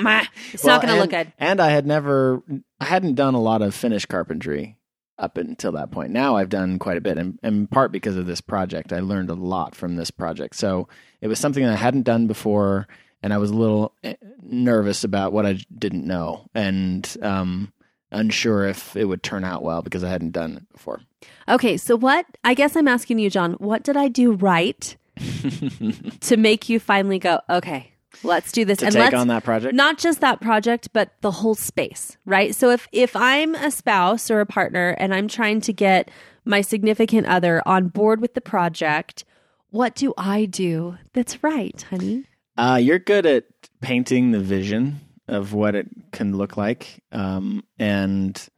meh. 0.00 0.24
It's 0.52 0.64
Well, 0.64 0.76
not 0.76 0.82
going 0.82 0.94
to 0.94 1.00
look 1.00 1.10
good. 1.10 1.32
And 1.38 1.60
I 1.60 1.70
had 1.70 1.86
never, 1.86 2.42
I 2.80 2.84
hadn't 2.86 3.14
done 3.14 3.34
a 3.34 3.40
lot 3.40 3.62
of 3.62 3.74
finished 3.74 4.08
carpentry 4.08 4.76
up 5.18 5.36
until 5.36 5.72
that 5.72 5.90
point. 5.90 6.10
Now 6.10 6.36
I've 6.36 6.48
done 6.48 6.78
quite 6.78 6.96
a 6.96 7.00
bit, 7.00 7.18
and 7.18 7.38
in 7.42 7.66
part 7.66 7.92
because 7.92 8.16
of 8.16 8.26
this 8.26 8.40
project, 8.40 8.92
I 8.92 9.00
learned 9.00 9.30
a 9.30 9.34
lot 9.34 9.74
from 9.74 9.96
this 9.96 10.10
project. 10.10 10.56
So 10.56 10.88
it 11.20 11.28
was 11.28 11.38
something 11.38 11.62
that 11.62 11.72
I 11.74 11.76
hadn't 11.76 12.02
done 12.04 12.26
before, 12.26 12.88
and 13.22 13.32
I 13.32 13.38
was 13.38 13.50
a 13.50 13.54
little 13.54 13.94
eh, 14.02 14.14
nervous 14.42 15.04
about 15.04 15.32
what 15.32 15.46
I 15.46 15.58
didn't 15.76 16.06
know, 16.06 16.48
and 16.54 17.16
um, 17.22 17.72
unsure 18.10 18.66
if 18.66 18.96
it 18.96 19.04
would 19.04 19.22
turn 19.22 19.44
out 19.44 19.62
well 19.62 19.82
because 19.82 20.04
I 20.04 20.08
hadn't 20.08 20.32
done 20.32 20.56
it 20.58 20.72
before. 20.72 21.00
Okay, 21.48 21.76
so 21.76 21.96
what, 21.96 22.26
I 22.44 22.54
guess 22.54 22.76
I'm 22.76 22.88
asking 22.88 23.18
you, 23.18 23.30
John, 23.30 23.52
what 23.54 23.82
did 23.82 23.96
I 23.96 24.08
do 24.08 24.32
right 24.32 24.96
to 26.20 26.36
make 26.36 26.68
you 26.68 26.80
finally 26.80 27.18
go, 27.18 27.40
okay, 27.48 27.92
let's 28.22 28.52
do 28.52 28.64
this? 28.64 28.78
to 28.78 28.86
and 28.86 28.94
take 28.94 29.14
on 29.14 29.28
that 29.28 29.44
project. 29.44 29.74
not 29.74 29.98
just 29.98 30.20
that 30.20 30.40
project 30.40 30.88
but 30.92 31.12
the 31.20 31.30
whole 31.30 31.54
space 31.54 32.16
right 32.26 32.54
so 32.54 32.68
if 32.70 32.88
if 32.90 33.14
i'm 33.14 33.54
a 33.54 33.70
spouse 33.70 34.30
or 34.30 34.40
a 34.40 34.46
partner 34.46 34.96
and 34.98 35.14
i'm 35.14 35.28
trying 35.28 35.60
to 35.60 35.72
get 35.72 36.10
my 36.44 36.60
significant 36.60 37.26
other 37.28 37.62
on 37.66 37.86
board 37.86 38.20
with 38.20 38.34
the 38.34 38.40
project 38.40 39.24
what 39.70 39.94
do 39.94 40.12
i 40.18 40.44
do 40.44 40.98
that's 41.12 41.42
right 41.44 41.82
honey 41.88 42.24
Uh, 42.60 42.76
you're 42.76 42.98
good 42.98 43.24
at 43.24 43.44
painting 43.80 44.32
the 44.32 44.38
vision 44.38 45.00
of 45.26 45.54
what 45.54 45.74
it 45.74 45.88
can 46.12 46.36
look 46.36 46.58
like, 46.58 47.02
um, 47.10 47.64
and 47.78 48.48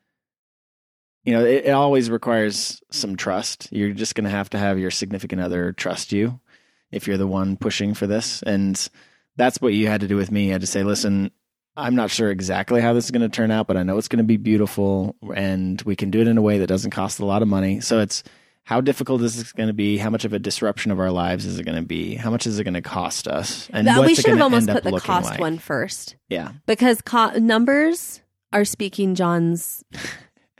you 1.22 1.32
know 1.32 1.44
it, 1.44 1.66
it 1.66 1.70
always 1.70 2.10
requires 2.10 2.82
some 2.90 3.14
trust. 3.14 3.68
You're 3.70 3.92
just 3.92 4.16
going 4.16 4.24
to 4.24 4.30
have 4.30 4.50
to 4.50 4.58
have 4.58 4.76
your 4.76 4.90
significant 4.90 5.40
other 5.40 5.70
trust 5.70 6.10
you 6.10 6.40
if 6.90 7.06
you're 7.06 7.16
the 7.16 7.28
one 7.28 7.56
pushing 7.56 7.94
for 7.94 8.08
this, 8.08 8.42
and 8.42 8.88
that's 9.36 9.60
what 9.60 9.72
you 9.72 9.86
had 9.86 10.00
to 10.00 10.08
do 10.08 10.16
with 10.16 10.32
me. 10.32 10.46
You 10.46 10.52
had 10.52 10.62
to 10.62 10.66
say, 10.66 10.82
"Listen, 10.82 11.30
I'm 11.76 11.94
not 11.94 12.10
sure 12.10 12.28
exactly 12.28 12.80
how 12.80 12.94
this 12.94 13.04
is 13.04 13.12
going 13.12 13.22
to 13.22 13.28
turn 13.28 13.52
out, 13.52 13.68
but 13.68 13.76
I 13.76 13.84
know 13.84 13.98
it's 13.98 14.08
going 14.08 14.18
to 14.18 14.24
be 14.24 14.36
beautiful, 14.36 15.14
and 15.32 15.80
we 15.82 15.94
can 15.94 16.10
do 16.10 16.20
it 16.20 16.26
in 16.26 16.38
a 16.38 16.42
way 16.42 16.58
that 16.58 16.66
doesn't 16.66 16.90
cost 16.90 17.20
a 17.20 17.24
lot 17.24 17.42
of 17.42 17.46
money." 17.46 17.78
So 17.78 18.00
it's 18.00 18.24
how 18.64 18.80
difficult 18.80 19.22
is 19.22 19.36
this 19.36 19.52
going 19.52 19.66
to 19.68 19.72
be? 19.74 19.98
How 19.98 20.08
much 20.10 20.24
of 20.24 20.32
a 20.32 20.38
disruption 20.38 20.92
of 20.92 21.00
our 21.00 21.10
lives 21.10 21.44
is 21.46 21.58
it 21.58 21.64
going 21.64 21.76
to 21.76 21.86
be? 21.86 22.14
How 22.14 22.30
much 22.30 22.46
is 22.46 22.58
it 22.58 22.64
going 22.64 22.74
to 22.74 22.80
cost 22.82 23.26
us? 23.26 23.68
And 23.72 23.86
That- 23.88 24.00
we 24.04 24.14
should 24.14 24.26
have 24.30 24.40
almost 24.40 24.68
put 24.68 24.84
the 24.84 24.92
cost 25.00 25.30
like? 25.30 25.40
one 25.40 25.58
first 25.58 26.16
Yeah, 26.28 26.52
because 26.66 27.02
co- 27.02 27.32
numbers 27.38 28.20
are 28.52 28.64
speaking 28.66 29.14
john's 29.14 29.82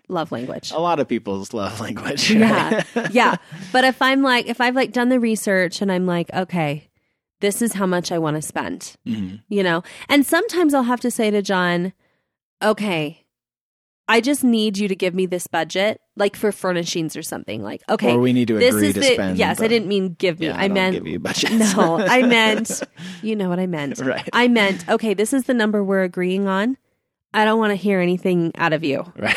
love 0.08 0.32
language 0.32 0.70
a 0.74 0.78
lot 0.78 0.98
of 0.98 1.06
people's 1.06 1.52
love 1.52 1.78
language. 1.78 2.30
yeah 2.30 2.82
yeah 3.10 3.36
but 3.70 3.84
if 3.84 4.00
i'm 4.00 4.22
like 4.22 4.46
if 4.46 4.60
i've 4.62 4.74
like 4.74 4.92
done 4.92 5.10
the 5.10 5.20
research 5.20 5.82
and 5.82 5.92
i'm 5.92 6.06
like 6.06 6.32
okay 6.32 6.88
this 7.40 7.60
is 7.60 7.74
how 7.74 7.84
much 7.86 8.10
i 8.10 8.18
want 8.18 8.34
to 8.36 8.40
spend 8.42 8.96
Mhm. 9.06 9.42
you 9.48 9.62
know 9.62 9.82
and 10.08 10.24
sometimes 10.24 10.72
i'll 10.72 10.84
have 10.84 11.00
to 11.00 11.10
say 11.10 11.30
to 11.30 11.42
john 11.42 11.92
okay 12.62 13.21
i 14.12 14.20
just 14.20 14.44
need 14.44 14.76
you 14.78 14.86
to 14.88 14.94
give 14.94 15.14
me 15.14 15.24
this 15.26 15.46
budget 15.46 16.00
like 16.16 16.36
for 16.36 16.52
furnishings 16.52 17.16
or 17.16 17.22
something 17.22 17.62
like 17.62 17.82
okay 17.88 18.12
Or 18.14 18.20
we 18.20 18.32
need 18.32 18.48
to 18.48 18.58
this 18.58 18.74
agree 18.74 18.88
is 18.88 18.94
to 18.94 19.00
the 19.00 19.06
spend. 19.14 19.38
yes 19.38 19.60
i 19.60 19.66
didn't 19.68 19.88
mean 19.88 20.14
give 20.18 20.38
me 20.40 20.46
Yeah, 20.46 20.56
i 20.60 20.68
don't 20.68 20.74
meant 20.74 20.94
give 20.96 21.06
you 21.06 21.18
budgets. 21.18 21.74
no 21.76 21.98
i 21.98 22.22
meant 22.38 22.82
you 23.22 23.34
know 23.34 23.48
what 23.48 23.58
i 23.58 23.66
meant 23.66 23.98
right. 24.12 24.28
i 24.32 24.48
meant 24.48 24.88
okay 24.88 25.14
this 25.14 25.32
is 25.32 25.44
the 25.44 25.54
number 25.54 25.82
we're 25.82 26.02
agreeing 26.04 26.46
on 26.46 26.76
i 27.34 27.44
don't 27.44 27.58
want 27.58 27.70
to 27.70 27.76
hear 27.76 28.00
anything 28.00 28.52
out 28.56 28.72
of 28.72 28.84
you 28.84 29.10
right. 29.16 29.36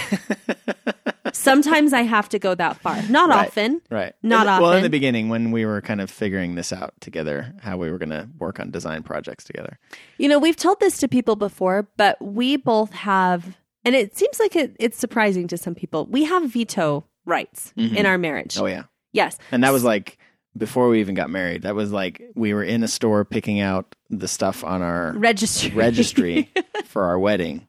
sometimes 1.34 1.94
i 1.94 2.01
have 2.01 2.29
to 2.29 2.39
go 2.39 2.53
that 2.55 2.77
far 2.82 3.01
not 3.10 3.29
Right. 3.29 3.48
often 3.48 3.82
right. 3.89 4.13
Not 4.24 4.46
the- 4.46 4.62
Well, 4.62 4.74
in 4.74 4.84
the 4.84 4.89
beginning, 4.89 5.29
when 5.29 5.51
we 5.51 5.65
were 5.65 5.82
kind 5.82 6.01
of 6.01 6.10
figuring 6.10 6.55
this 6.55 6.72
out 6.74 6.94
together, 7.01 7.53
how 7.62 7.77
we 7.77 7.89
were 7.91 7.98
going 7.98 8.10
to 8.10 8.27
work 8.39 8.60
on 8.60 8.72
design 8.72 9.03
projects 9.03 9.44
together. 9.44 9.79
You 10.17 10.27
know, 10.29 10.39
we've 10.39 10.55
told 10.55 10.79
this 10.79 10.98
to 11.00 11.08
people 11.08 11.36
before, 11.36 11.88
but 11.98 12.22
we 12.22 12.58
both 12.58 12.91
have, 12.94 13.58
and 13.86 13.96
it 13.96 14.18
seems 14.18 14.39
like 14.39 14.56
it, 14.56 14.75
it's 14.80 14.98
surprising 14.98 15.48
to 15.48 15.58
some 15.58 15.75
people. 15.75 16.06
We 16.08 16.25
have 16.25 16.44
veto 16.51 17.06
rights 17.25 17.74
Mhm. 17.77 17.96
in 17.96 18.06
our 18.06 18.18
marriage. 18.18 18.58
Oh 18.60 18.65
yeah, 18.65 18.84
Yes. 19.13 19.38
and 19.51 19.63
that 19.63 19.72
was 19.72 19.84
like 19.84 20.18
before 20.58 20.89
we 20.89 21.00
even 21.00 21.15
got 21.15 21.30
married. 21.30 21.62
That 21.63 21.75
was 21.75 21.92
like 21.92 22.22
we 22.36 22.54
were 22.54 22.63
in 22.63 22.84
a 22.84 22.88
store 22.88 23.24
picking 23.25 23.60
out 23.60 23.96
the 24.10 24.27
stuff 24.27 24.63
on 24.63 24.82
our 24.82 25.13
Registry. 25.18 25.72
registry 25.72 26.50
for 26.86 27.04
our 27.04 27.18
wedding. 27.20 27.68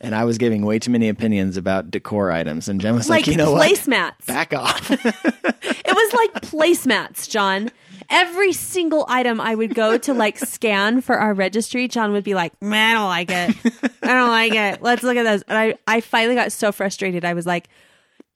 And 0.00 0.14
I 0.14 0.24
was 0.24 0.36
giving 0.36 0.66
way 0.66 0.78
too 0.78 0.90
many 0.90 1.08
opinions 1.08 1.56
about 1.56 1.90
decor 1.90 2.30
items. 2.30 2.68
And 2.68 2.80
Jen 2.80 2.94
was 2.94 3.08
like, 3.08 3.20
like 3.26 3.26
you 3.28 3.36
know 3.36 3.52
what? 3.52 3.70
placemats. 3.70 4.26
Back 4.26 4.52
off. 4.52 4.90
It 5.86 5.94
was 5.94 6.12
like 6.14 6.42
placemats, 6.42 7.28
John. 7.30 7.70
Every 8.10 8.52
single 8.52 9.04
item 9.08 9.40
I 9.40 9.54
would 9.54 9.74
go 9.74 9.98
to 9.98 10.14
like 10.14 10.38
scan 10.54 11.00
for 11.00 11.16
our 11.16 11.34
registry, 11.34 11.88
John 11.88 12.12
would 12.12 12.24
be 12.24 12.34
like, 12.34 12.52
Man, 12.62 12.96
I 12.96 13.00
don't 13.00 13.08
like 13.08 13.30
it. 13.30 13.72
I 14.02 14.06
don't 14.06 14.28
like 14.28 14.54
it. 14.54 14.82
Let's 14.82 15.02
look 15.02 15.16
at 15.16 15.24
this. 15.24 15.42
And 15.48 15.58
I, 15.58 15.74
I 15.86 16.00
finally 16.00 16.34
got 16.34 16.52
so 16.52 16.72
frustrated. 16.72 17.24
I 17.24 17.34
was 17.34 17.46
like, 17.46 17.68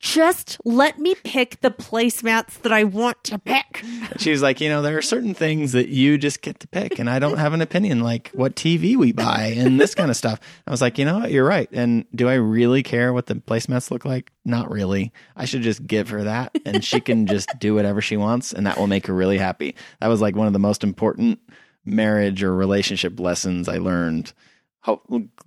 just 0.01 0.59
let 0.65 0.99
me 0.99 1.15
pick 1.25 1.61
the 1.61 1.71
placemats 1.71 2.61
that 2.63 2.73
I 2.73 2.85
want 2.85 3.23
to 3.25 3.39
pick. 3.39 3.83
she 4.19 4.31
was 4.31 4.43
like, 4.43 4.61
you 4.61 4.69
know, 4.69 4.81
there 4.81 4.97
are 4.97 5.03
certain 5.03 5.35
things 5.35 5.73
that 5.73 5.89
you 5.89 6.19
just 6.19 6.41
get 6.43 6.61
to 6.61 6.69
pick. 6.69 6.99
And 6.99 7.11
I 7.11 7.19
don't 7.19 7.39
have 7.39 7.53
an 7.53 7.61
opinion, 7.61 8.01
like 8.01 8.31
what 8.33 8.55
TV 8.55 8.97
we 8.97 9.13
buy 9.13 9.55
and 9.57 9.81
this 9.81 9.95
kind 9.95 10.11
of 10.11 10.17
stuff. 10.17 10.41
I 10.67 10.71
was 10.71 10.81
like, 10.81 10.99
you 10.99 11.05
know 11.05 11.19
what? 11.19 11.33
You're 11.33 11.47
right. 11.47 11.69
And 11.73 12.05
do 12.15 12.29
I 12.29 12.35
really 12.35 12.83
care 12.83 13.13
what 13.13 13.27
the 13.27 13.35
placemats 13.35 13.91
look 13.91 14.05
like? 14.05 14.33
Not 14.45 14.71
really. 14.71 15.13
I 15.37 15.45
should 15.45 15.63
just 15.63 15.87
give 15.87 16.11
her 16.11 16.25
that 16.25 16.57
and 16.65 16.85
she 16.85 17.01
can 17.01 17.27
just 17.27 17.49
do 17.59 17.75
whatever 17.75 18.01
she 18.01 18.17
wants 18.17 18.53
and 18.53 18.67
that 18.67 18.79
will 18.79 18.87
make 18.87 19.07
her 19.09 19.15
really 19.15 19.39
happy. 19.39 19.75
That 20.01 20.09
was 20.09 20.21
like 20.21 20.37
one 20.37 20.47
of 20.47 20.53
the 20.53 20.59
most 20.59 20.85
important 20.85 21.41
marriage 21.85 22.43
or 22.43 22.55
relationship 22.55 23.19
lessons 23.19 23.69
I 23.69 23.79
learned 23.79 24.33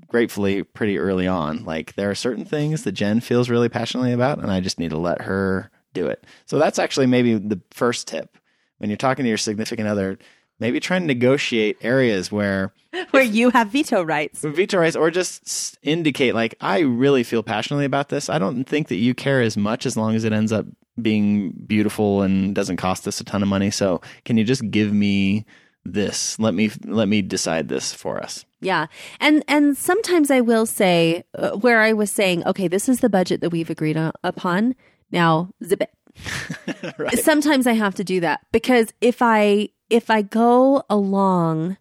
gratefully 0.07 0.63
pretty 0.63 0.97
early 0.97 1.27
on. 1.27 1.63
Like 1.63 1.95
there 1.95 2.09
are 2.09 2.15
certain 2.15 2.45
things 2.45 2.83
that 2.83 2.91
Jen 2.93 3.19
feels 3.21 3.49
really 3.49 3.69
passionately 3.69 4.11
about, 4.13 4.39
and 4.39 4.51
I 4.51 4.59
just 4.59 4.79
need 4.79 4.91
to 4.91 4.97
let 4.97 5.21
her 5.21 5.71
do 5.93 6.07
it. 6.07 6.23
So 6.45 6.57
that's 6.59 6.79
actually 6.79 7.07
maybe 7.07 7.35
the 7.35 7.59
first 7.71 8.07
tip 8.07 8.37
when 8.77 8.89
you're 8.89 8.97
talking 8.97 9.23
to 9.23 9.29
your 9.29 9.37
significant 9.37 9.87
other. 9.87 10.17
Maybe 10.59 10.79
try 10.79 10.97
and 10.97 11.07
negotiate 11.07 11.77
areas 11.81 12.31
where 12.31 12.71
Where 13.11 13.23
you 13.23 13.49
have 13.49 13.69
veto 13.69 14.03
rights. 14.03 14.41
veto 14.43 14.77
rights, 14.77 14.95
or 14.95 15.09
just 15.09 15.77
indicate 15.81 16.35
like 16.35 16.55
I 16.61 16.79
really 16.79 17.23
feel 17.23 17.41
passionately 17.41 17.85
about 17.85 18.09
this. 18.09 18.29
I 18.29 18.37
don't 18.37 18.65
think 18.65 18.89
that 18.89 18.97
you 18.97 19.15
care 19.15 19.41
as 19.41 19.57
much 19.57 19.85
as 19.87 19.97
long 19.97 20.13
as 20.15 20.23
it 20.23 20.33
ends 20.33 20.51
up 20.51 20.65
being 21.01 21.51
beautiful 21.65 22.21
and 22.21 22.53
doesn't 22.53 22.77
cost 22.77 23.07
us 23.07 23.19
a 23.19 23.23
ton 23.23 23.41
of 23.41 23.47
money. 23.47 23.71
So 23.71 24.01
can 24.23 24.37
you 24.37 24.43
just 24.43 24.69
give 24.69 24.93
me 24.93 25.45
this? 25.83 26.37
Let 26.39 26.53
me 26.53 26.69
let 26.85 27.07
me 27.07 27.21
decide 27.21 27.69
this 27.69 27.93
for 27.93 28.21
us. 28.21 28.45
Yeah. 28.59 28.87
And 29.19 29.43
and 29.47 29.75
sometimes 29.77 30.29
I 30.31 30.41
will 30.41 30.65
say 30.65 31.23
uh, 31.35 31.51
where 31.51 31.81
I 31.81 31.93
was 31.93 32.11
saying, 32.11 32.45
okay, 32.45 32.67
this 32.67 32.87
is 32.87 32.99
the 32.99 33.09
budget 33.09 33.41
that 33.41 33.49
we've 33.49 33.69
agreed 33.69 33.97
on, 33.97 34.11
upon. 34.23 34.75
Now, 35.11 35.49
zip 35.63 35.81
it. 35.81 36.93
right. 36.97 37.17
Sometimes 37.19 37.65
I 37.67 37.73
have 37.73 37.95
to 37.95 38.03
do 38.03 38.19
that 38.19 38.41
because 38.51 38.93
if 39.01 39.21
I 39.21 39.69
if 39.89 40.09
I 40.09 40.21
go 40.21 40.83
along 40.89 41.77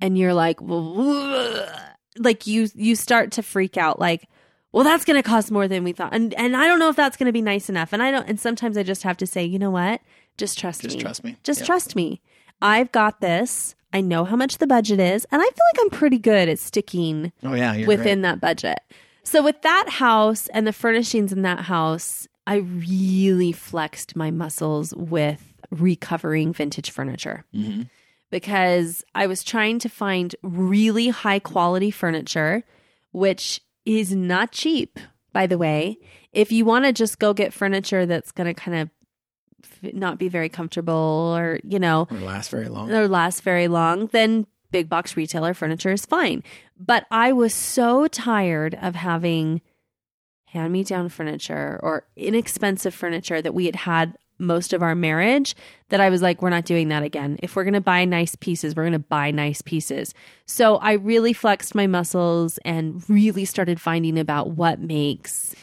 and 0.00 0.16
you're 0.18 0.34
like 0.34 0.58
like 2.18 2.46
you 2.46 2.68
you 2.74 2.96
start 2.96 3.32
to 3.32 3.42
freak 3.42 3.76
out 3.76 3.98
like 3.98 4.28
well 4.72 4.84
that's 4.84 5.04
going 5.04 5.20
to 5.22 5.28
cost 5.28 5.50
more 5.50 5.68
than 5.68 5.84
we 5.84 5.92
thought 5.92 6.14
and 6.14 6.32
and 6.34 6.56
I 6.56 6.66
don't 6.66 6.78
know 6.78 6.88
if 6.88 6.96
that's 6.96 7.16
going 7.16 7.26
to 7.26 7.32
be 7.32 7.42
nice 7.42 7.68
enough 7.68 7.92
and 7.92 8.02
I 8.02 8.10
don't 8.10 8.28
and 8.28 8.40
sometimes 8.40 8.76
I 8.76 8.82
just 8.82 9.02
have 9.02 9.16
to 9.18 9.26
say, 9.26 9.44
you 9.44 9.58
know 9.58 9.70
what? 9.70 10.00
Just 10.38 10.58
trust 10.58 10.82
Just 10.82 10.96
me. 10.96 11.02
trust 11.02 11.24
me. 11.24 11.36
Just 11.44 11.60
Yeah. 11.60 11.66
trust 11.66 11.96
me. 11.96 12.20
I've 12.62 12.92
got 12.92 13.20
this. 13.20 13.74
I 13.92 14.00
know 14.00 14.24
how 14.24 14.36
much 14.36 14.58
the 14.58 14.66
budget 14.66 15.00
is 15.00 15.26
and 15.30 15.40
I 15.40 15.44
feel 15.44 15.64
like 15.72 15.80
I'm 15.80 15.90
pretty 15.98 16.18
good 16.18 16.48
at 16.48 16.58
sticking 16.58 17.32
Oh 17.42 17.54
yeah, 17.54 17.86
within 17.86 18.22
that 18.22 18.40
budget. 18.40 18.78
So 19.22 19.42
with 19.42 19.62
that 19.62 19.88
house 19.88 20.48
and 20.48 20.66
the 20.66 20.72
furnishings 20.72 21.32
in 21.32 21.42
that 21.42 21.60
house, 21.60 22.28
I 22.46 22.56
really 22.56 23.52
flexed 23.52 24.14
my 24.16 24.30
muscles 24.30 24.94
with 24.94 25.42
recovering 25.70 26.52
vintage 26.52 26.90
furniture 26.90 27.44
hmm 27.52 27.82
because 28.30 29.04
I 29.14 29.28
was 29.28 29.44
trying 29.44 29.78
to 29.78 29.88
find 29.88 30.34
really 30.42 31.08
high 31.08 31.38
quality 31.38 31.90
furniture, 31.92 32.64
which 33.12 33.60
is 33.84 34.14
not 34.14 34.50
cheap, 34.50 34.98
by 35.32 35.46
the 35.46 35.56
way. 35.56 35.98
If 36.32 36.50
you 36.50 36.64
want 36.64 36.86
to 36.86 36.92
just 36.92 37.18
go 37.18 37.32
get 37.32 37.52
furniture 37.52 38.04
that's 38.04 38.32
going 38.32 38.52
to 38.52 38.54
kind 38.54 38.78
of 38.78 38.90
not 39.82 40.18
be 40.18 40.28
very 40.28 40.48
comfortable 40.48 41.34
or, 41.36 41.60
you 41.64 41.78
know, 41.78 42.08
Or 42.10 42.18
last 42.18 42.50
very 42.50 42.68
long. 42.68 42.90
or 42.92 43.08
last 43.08 43.42
very 43.42 43.68
long, 43.68 44.06
then 44.08 44.46
big 44.70 44.88
box 44.88 45.16
retailer 45.16 45.54
furniture 45.54 45.92
is 45.92 46.04
fine. 46.06 46.42
But 46.78 47.06
I 47.10 47.32
was 47.32 47.54
so 47.54 48.06
tired 48.08 48.76
of 48.80 48.94
having 48.94 49.60
hand 50.46 50.72
me 50.72 50.84
down 50.84 51.08
furniture 51.08 51.78
or 51.82 52.06
inexpensive 52.16 52.94
furniture 52.94 53.42
that 53.42 53.54
we 53.54 53.66
had 53.66 53.76
had 53.76 54.16
most 54.38 54.72
of 54.74 54.82
our 54.82 54.94
marriage 54.94 55.56
that 55.88 56.00
I 56.00 56.10
was 56.10 56.20
like, 56.20 56.42
we're 56.42 56.50
not 56.50 56.66
doing 56.66 56.88
that 56.88 57.02
again. 57.02 57.38
If 57.42 57.56
we're 57.56 57.64
going 57.64 57.72
to 57.74 57.80
buy 57.80 58.04
nice 58.04 58.34
pieces, 58.34 58.76
we're 58.76 58.82
going 58.82 58.92
to 58.92 58.98
buy 58.98 59.30
nice 59.30 59.62
pieces. 59.62 60.12
So 60.44 60.76
I 60.76 60.92
really 60.92 61.32
flexed 61.32 61.74
my 61.74 61.86
muscles 61.86 62.58
and 62.58 63.02
really 63.08 63.46
started 63.46 63.80
finding 63.80 64.18
about 64.18 64.50
what 64.50 64.78
makes 64.78 65.54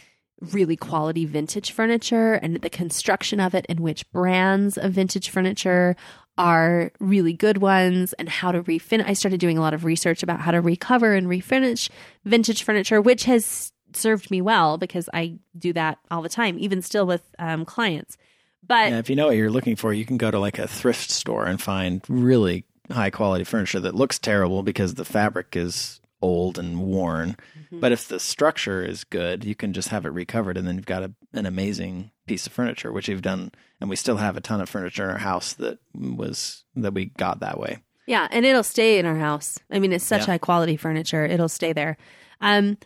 really 0.52 0.76
quality 0.76 1.26
vintage 1.26 1.72
furniture 1.72 2.34
and 2.34 2.56
the 2.58 2.70
construction 2.70 3.40
of 3.40 3.54
it 3.54 3.66
and 3.70 3.80
which 3.80 4.10
brands 4.12 4.78
of 4.78 4.94
vintage 4.94 5.30
furniture 5.30 5.96
are 6.38 6.92
really 7.00 7.34
good 7.34 7.60
ones 7.60 8.14
and 8.14 8.28
how 8.28 8.52
to 8.52 8.64
refinish. 8.64 9.08
I 9.08 9.14
started 9.14 9.40
doing 9.40 9.58
a 9.58 9.62
lot 9.62 9.74
of 9.74 9.86
research 9.86 10.24
about 10.24 10.40
how 10.40 10.52
to 10.52 10.62
recover 10.62 11.14
and 11.14 11.28
refinish 11.28 11.90
vintage 12.26 12.64
furniture, 12.64 13.02
which 13.02 13.26
has 13.26 13.72
served 13.94 14.32
me 14.32 14.42
well 14.42 14.78
because 14.78 15.08
I 15.14 15.38
do 15.58 15.74
that 15.74 16.00
all 16.10 16.22
the 16.22 16.30
time, 16.30 16.58
even 16.58 16.82
still 16.82 17.06
with 17.06 17.24
um, 17.38 17.66
clients. 17.66 18.18
But 18.66 18.92
Yeah, 18.92 19.00
if 19.00 19.10
you 19.10 19.16
know 19.16 19.28
what 19.28 19.38
you're 19.38 19.52
looking 19.52 19.76
for, 19.76 19.94
you 19.94 20.06
can 20.06 20.18
go 20.18 20.32
to 20.32 20.40
like 20.40 20.58
a 20.58 20.68
thrift 20.68 21.12
store 21.12 21.46
and 21.46 21.62
find 21.62 22.02
really 22.08 22.66
high 22.92 23.10
quality 23.10 23.44
furniture 23.44 23.80
that 23.82 23.96
looks 23.96 24.20
terrible 24.20 24.64
because 24.64 24.96
the 24.96 25.06
fabric 25.06 25.56
is 25.56 26.02
old 26.24 26.58
and 26.58 26.80
worn. 26.80 27.36
Mm-hmm. 27.60 27.80
But 27.80 27.92
if 27.92 28.08
the 28.08 28.20
structure 28.20 28.84
is 28.84 29.03
good, 29.03 29.44
you 29.46 29.53
can 29.53 29.74
just 29.74 29.89
have 29.89 30.06
it 30.06 30.10
recovered 30.13 30.58
and 30.58 30.68
then 30.68 30.75
you've 30.75 30.86
got 30.86 31.03
a, 31.03 31.12
an 31.34 31.46
amazing 31.46 32.12
piece 32.25 32.48
of 32.48 32.53
furniture, 32.53 32.92
which 32.92 33.08
you've 33.10 33.22
done. 33.22 33.51
And 33.82 33.89
we 33.89 33.96
still 33.96 34.18
have 34.18 34.38
a 34.38 34.42
ton 34.42 34.62
of 34.62 34.70
furniture 34.70 35.03
in 35.03 35.10
our 35.12 35.18
house 35.18 35.53
that 35.56 35.77
was 35.94 36.63
that 36.75 36.94
we 36.94 37.06
got 37.06 37.42
that 37.42 37.60
way. 37.60 37.80
Yeah, 38.08 38.27
and 38.32 38.46
it'll 38.46 38.63
stay 38.63 38.98
in 39.00 39.06
our 39.06 39.18
house. 39.18 39.60
I 39.72 39.80
mean, 39.80 39.94
it's 39.94 40.06
such 40.06 40.22
Yeah. 40.22 40.25
high 40.34 40.38
quality 40.38 40.75
furniture; 40.77 41.25
it'll 41.25 41.48
stay 41.50 41.72
there. 41.74 41.98
Um, 42.42 42.77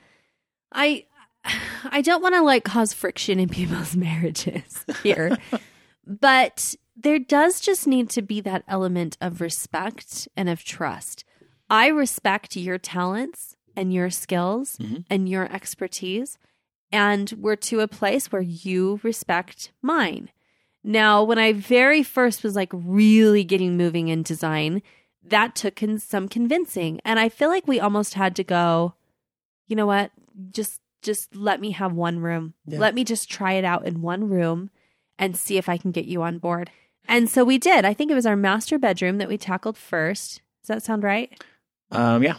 I, 0.72 1.06
I 1.86 2.02
don't 2.02 2.22
want 2.22 2.36
to 2.36 2.42
like 2.42 2.64
cause 2.64 2.94
friction 2.94 3.40
in 3.40 3.50
people's 3.60 3.96
marriages 3.96 4.86
here, 5.04 5.38
but 6.06 6.76
there 6.96 7.20
does 7.20 7.60
just 7.60 7.88
need 7.88 8.10
to 8.12 8.22
be 8.22 8.42
that 8.42 8.64
element 8.68 9.18
of 9.22 9.42
respect 9.42 10.28
and 10.36 10.50
of 10.50 10.64
trust. 10.64 11.24
I 11.70 11.88
respect 11.88 12.56
your 12.56 12.78
talents 12.78 13.56
and 13.76 13.94
your 13.94 14.10
skills 14.10 14.78
Mhm. 14.78 15.06
and 15.10 15.30
your 15.30 15.52
expertise, 15.54 16.38
and 16.92 17.32
we're 17.38 17.56
to 17.58 17.82
a 17.82 17.88
place 17.88 18.32
where 18.32 18.42
you 18.42 19.00
respect 19.04 19.72
mine. 19.82 20.30
Now, 20.84 21.24
when 21.24 21.38
I 21.38 21.52
very 21.54 22.02
first 22.04 22.44
was 22.44 22.56
like 22.56 22.70
really 22.74 23.44
getting 23.44 23.76
moving 23.78 24.08
in 24.08 24.24
design, 24.24 24.82
that 25.24 25.56
took 25.56 25.76
con- 25.76 26.00
some 26.00 26.30
convincing. 26.30 27.02
And 27.04 27.20
I 27.20 27.28
feel 27.28 27.50
like 27.50 27.68
we 27.68 27.80
almost 27.80 28.14
had 28.14 28.36
to 28.38 28.44
go, 28.44 28.94
you 29.68 29.76
know 29.76 29.86
what? 29.88 30.12
Just 30.52 30.80
just 31.04 31.36
let 31.36 31.62
me 31.62 31.72
have 31.72 31.94
one 31.94 32.20
room. 32.20 32.54
Yeah. 32.66 32.80
Let 32.80 32.96
me 32.96 33.04
just 33.04 33.30
try 33.30 33.54
it 33.54 33.64
out 33.64 33.86
in 33.86 34.02
one 34.02 34.28
room 34.28 34.72
and 35.20 35.38
see 35.38 35.58
if 35.58 35.70
I 35.70 35.78
can 35.78 35.92
get 35.92 36.06
you 36.06 36.24
on 36.24 36.40
board. 36.40 36.72
And 37.08 37.30
so 37.30 37.44
we 37.46 37.58
did. 37.60 37.86
I 37.86 37.94
think 37.94 38.10
it 38.10 38.16
was 38.16 38.26
our 38.26 38.36
master 38.36 38.80
bedroom 38.80 39.18
that 39.20 39.30
we 39.30 39.38
tackled 39.38 39.78
first. 39.78 40.42
Does 40.64 40.68
that 40.70 40.84
sound 40.84 41.04
right? 41.04 41.32
Um, 41.92 42.24
yeah, 42.24 42.36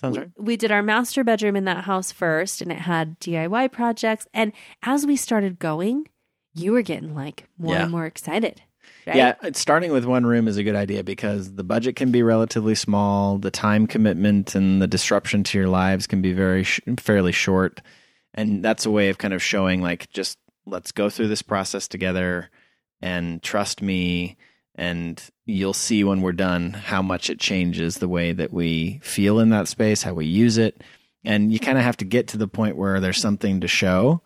sounds 0.00 0.16
right. 0.18 0.30
we 0.38 0.56
did 0.56 0.70
our 0.70 0.82
master 0.82 1.24
bedroom 1.24 1.56
in 1.56 1.64
that 1.64 1.84
house 1.84 2.12
first 2.12 2.60
and 2.62 2.70
it 2.70 2.78
had 2.78 3.18
DIY 3.20 3.72
projects 3.72 4.26
and 4.32 4.52
as 4.82 5.04
we 5.06 5.16
started 5.16 5.58
going 5.58 6.06
you 6.54 6.72
were 6.72 6.82
getting 6.82 7.14
like 7.14 7.48
more 7.58 7.74
Yeah. 7.74 7.82
and 7.82 7.90
more 7.90 8.06
excited 8.06 8.62
right 9.06 9.16
Yeah, 9.16 9.34
starting 9.54 9.90
with 9.92 10.04
one 10.04 10.24
room 10.26 10.46
is 10.48 10.56
a 10.56 10.62
good 10.62 10.74
idea 10.76 11.02
because 11.04 11.54
the 11.54 11.64
budget 11.64 11.96
can 11.96 12.10
be 12.12 12.22
relatively 12.22 12.74
small, 12.74 13.38
the 13.38 13.50
time 13.50 13.86
commitment 13.86 14.54
and 14.54 14.80
the 14.80 14.86
disruption 14.86 15.42
to 15.44 15.58
your 15.58 15.68
lives 15.68 16.06
can 16.06 16.22
be 16.22 16.32
very 16.32 16.62
sh- 16.64 16.80
fairly 16.98 17.32
short, 17.32 17.80
and 18.34 18.62
that's 18.64 18.86
a 18.86 18.90
way 18.90 19.08
of 19.08 19.18
kind 19.18 19.34
of 19.34 19.42
showing 19.42 19.82
like 19.82 20.08
just 20.10 20.38
let's 20.66 20.92
go 20.92 21.08
through 21.10 21.28
this 21.28 21.42
process 21.42 21.88
together 21.88 22.50
and 23.02 23.42
trust 23.42 23.82
me 23.82 24.36
and 24.78 25.20
you'll 25.44 25.74
see 25.74 26.04
when 26.04 26.22
we're 26.22 26.32
done 26.32 26.72
how 26.72 27.02
much 27.02 27.28
it 27.28 27.40
changes 27.40 27.96
the 27.96 28.08
way 28.08 28.32
that 28.32 28.52
we 28.52 29.00
feel 29.02 29.40
in 29.40 29.50
that 29.50 29.66
space, 29.66 30.04
how 30.04 30.14
we 30.14 30.24
use 30.24 30.56
it. 30.56 30.82
And 31.24 31.52
you 31.52 31.58
kind 31.58 31.76
of 31.76 31.84
have 31.84 31.96
to 31.96 32.04
get 32.04 32.28
to 32.28 32.38
the 32.38 32.46
point 32.46 32.76
where 32.76 33.00
there's 33.00 33.20
something 33.20 33.60
to 33.60 33.68
show 33.68 34.22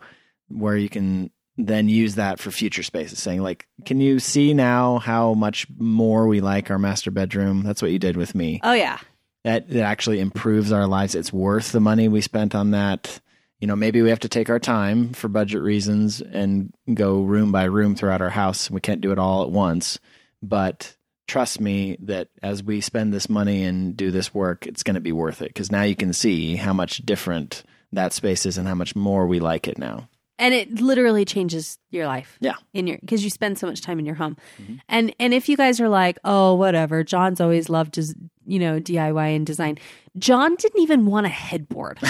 where 0.49 0.76
you 0.76 0.90
can 0.90 1.30
then 1.56 1.88
use 1.88 2.16
that 2.16 2.38
for 2.38 2.50
future 2.50 2.82
spaces 2.82 3.18
saying 3.18 3.42
like 3.42 3.66
can 3.85 4.00
you 4.00 4.18
see 4.18 4.54
now 4.54 4.99
how 4.99 5.35
much 5.35 5.66
more 5.78 6.26
we 6.26 6.42
like 6.42 6.71
our 6.71 6.78
master 6.78 7.11
bedroom? 7.11 7.62
That's 7.62 7.80
what 7.80 7.90
you 7.90 7.99
did 7.99 8.18
with 8.18 8.35
me. 8.35 8.61
Oh 8.62 8.75
yeah. 8.75 8.99
That 9.44 9.71
that 9.71 9.85
actually 9.85 10.21
improves 10.21 10.71
our 10.71 10.87
lives. 10.87 11.14
It's 11.14 11.32
worth 11.32 11.73
the 11.73 11.80
money 11.80 12.09
we 12.09 12.21
spent 12.21 12.54
on 12.54 12.73
that. 12.73 13.21
You 13.59 13.68
know 13.68 13.76
maybe 13.76 14.02
we 14.02 14.11
have 14.11 14.21
to 14.21 14.28
take 14.28 14.50
our 14.50 14.59
time 14.59 15.14
for 15.14 15.28
budget 15.28 15.62
reasons 15.62 16.21
and 16.21 16.75
go 16.92 17.23
room 17.23 17.52
by 17.52 17.64
room 17.64 17.94
throughout 17.94 18.21
our 18.21 18.30
house. 18.30 18.71
We 18.71 18.82
can't 18.82 19.00
do 19.00 19.12
it 19.12 19.18
all 19.18 19.44
at 19.44 19.50
once 19.50 19.99
but 20.42 20.96
trust 21.28 21.61
me 21.61 21.96
that 22.00 22.28
as 22.42 22.62
we 22.62 22.80
spend 22.80 23.12
this 23.14 23.28
money 23.28 23.62
and 23.64 23.96
do 23.96 24.11
this 24.11 24.34
work, 24.34 24.66
it's 24.66 24.82
going 24.82 24.96
to 24.96 25.00
be 25.00 25.12
worth 25.12 25.40
it 25.40 25.49
because 25.49 25.70
now 25.72 25.82
you 25.82 25.96
can 25.96 26.12
see 26.12 26.56
how 26.56 26.72
much 26.72 26.99
different 26.99 27.62
that 27.92 28.12
space 28.12 28.44
is 28.46 28.58
and 28.58 28.66
how 28.66 28.75
much 28.75 28.96
more 28.96 29.26
we 29.26 29.38
like 29.40 29.68
it 29.68 29.78
now. 29.78 30.08
and 30.38 30.54
it 30.54 30.80
literally 30.80 31.25
changes 31.25 31.78
your 31.90 32.06
life. 32.06 32.37
Yeah. 32.40 32.54
in 32.75 32.87
your 32.87 32.99
because 32.99 33.22
you 33.22 33.30
spend 33.30 33.58
so 33.58 33.66
much 33.66 33.80
time 33.82 33.99
in 33.99 34.06
your 34.06 34.16
home, 34.16 34.37
mm-hmm. 34.61 34.76
and 34.88 35.14
and 35.20 35.32
if 35.32 35.49
you 35.49 35.56
guys 35.56 35.80
are 35.80 35.88
like, 35.88 36.18
oh, 36.25 36.54
whatever, 36.54 37.04
John's 37.04 37.40
always 37.40 37.68
loved 37.68 37.94
to 37.94 38.02
you 38.44 38.58
know 38.58 38.80
DIY 38.80 39.37
and 39.37 39.46
design. 39.46 39.78
John 40.18 40.56
didn't 40.56 40.80
even 40.80 41.06
want 41.06 41.26
a 41.26 41.30
headboard. 41.30 41.99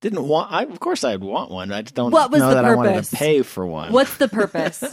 Didn't 0.00 0.28
want. 0.28 0.52
I, 0.52 0.62
of 0.62 0.78
course, 0.78 1.02
I'd 1.02 1.24
want 1.24 1.50
one. 1.50 1.72
I 1.72 1.82
just 1.82 1.96
don't 1.96 2.12
What 2.12 2.30
was 2.30 2.40
know 2.40 2.50
the 2.50 2.54
that 2.54 2.64
I 2.64 2.76
wanted 2.76 3.02
to 3.02 3.16
pay 3.16 3.42
for 3.42 3.66
one. 3.66 3.92
What's 3.92 4.16
the 4.18 4.28
purpose? 4.40 4.84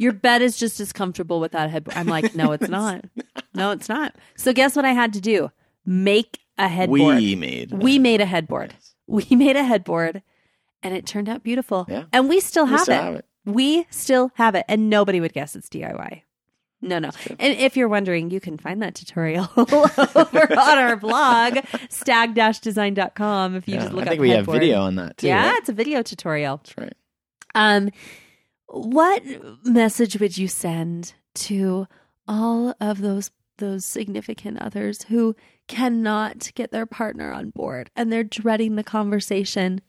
Your 0.00 0.12
bed 0.12 0.40
is 0.42 0.56
just 0.56 0.80
as 0.80 0.92
comfortable 0.92 1.38
without 1.40 1.66
a 1.66 1.68
headboard. 1.68 1.96
I'm 1.96 2.06
like, 2.06 2.34
no, 2.34 2.52
it's 2.52 2.68
not. 2.78 3.04
No, 3.54 3.70
it's 3.70 3.88
not. 3.88 4.16
So 4.34 4.52
guess 4.52 4.74
what 4.74 4.84
I 4.84 4.92
had 4.92 5.12
to 5.12 5.20
do? 5.20 5.50
Make 5.86 6.38
a 6.58 6.68
headboard. 6.68 7.16
we 7.18 7.36
made? 7.36 7.70
We 7.72 7.98
made 7.98 8.20
a 8.20 8.26
headboard. 8.26 8.74
We 9.06 9.26
made 9.30 9.56
a 9.56 9.62
headboard 9.64 10.22
and 10.82 10.94
it 10.96 11.04
turned 11.06 11.28
out 11.28 11.42
beautiful. 11.42 11.84
Yeah. 11.88 12.04
And 12.12 12.28
we 12.28 12.40
still, 12.40 12.64
We 12.64 12.70
have, 12.70 12.80
still 12.80 12.94
it. 12.98 13.02
have 13.02 13.14
it. 13.16 13.24
We 13.44 13.86
still 13.90 14.30
have 14.36 14.54
it. 14.54 14.64
And 14.68 14.88
nobody 14.90 15.20
would 15.20 15.32
guess 15.34 15.54
it's 15.54 15.68
DIY. 15.68 16.22
No, 16.82 16.98
no. 16.98 17.10
And 17.38 17.58
if 17.58 17.76
you're 17.76 17.88
wondering, 17.88 18.30
you 18.30 18.40
can 18.40 18.56
find 18.56 18.80
that 18.80 18.94
tutorial 18.94 19.50
over 19.56 20.58
on 20.58 20.78
our 20.78 20.96
blog, 20.96 21.58
stagg-design.com 21.90 23.56
if 23.56 23.68
you 23.68 23.74
Yeah, 23.74 23.80
just 23.82 23.92
look 23.92 24.06
I 24.06 24.10
think 24.10 24.18
up 24.18 24.22
we 24.22 24.30
headboard. 24.30 24.54
have 24.56 24.60
video 24.62 24.80
on 24.82 24.94
that 24.96 25.18
too. 25.18 25.26
Yeah, 25.26 25.48
right? 25.50 25.58
it's 25.58 25.68
a 25.68 25.72
video 25.74 26.02
tutorial. 26.02 26.56
that's 26.58 26.78
right. 26.78 26.94
Um, 27.54 27.90
what 28.70 29.22
message 29.64 30.18
would 30.20 30.38
you 30.38 30.48
send 30.48 31.14
to 31.34 31.86
all 32.28 32.74
of 32.80 33.00
those 33.00 33.30
those 33.58 33.84
significant 33.84 34.58
others 34.58 35.02
who 35.02 35.36
cannot 35.68 36.50
get 36.54 36.72
their 36.72 36.86
partner 36.86 37.30
on 37.30 37.50
board 37.50 37.90
and 37.94 38.10
they're 38.10 38.24
dreading 38.24 38.76
the 38.76 38.84
conversation? 38.84 39.82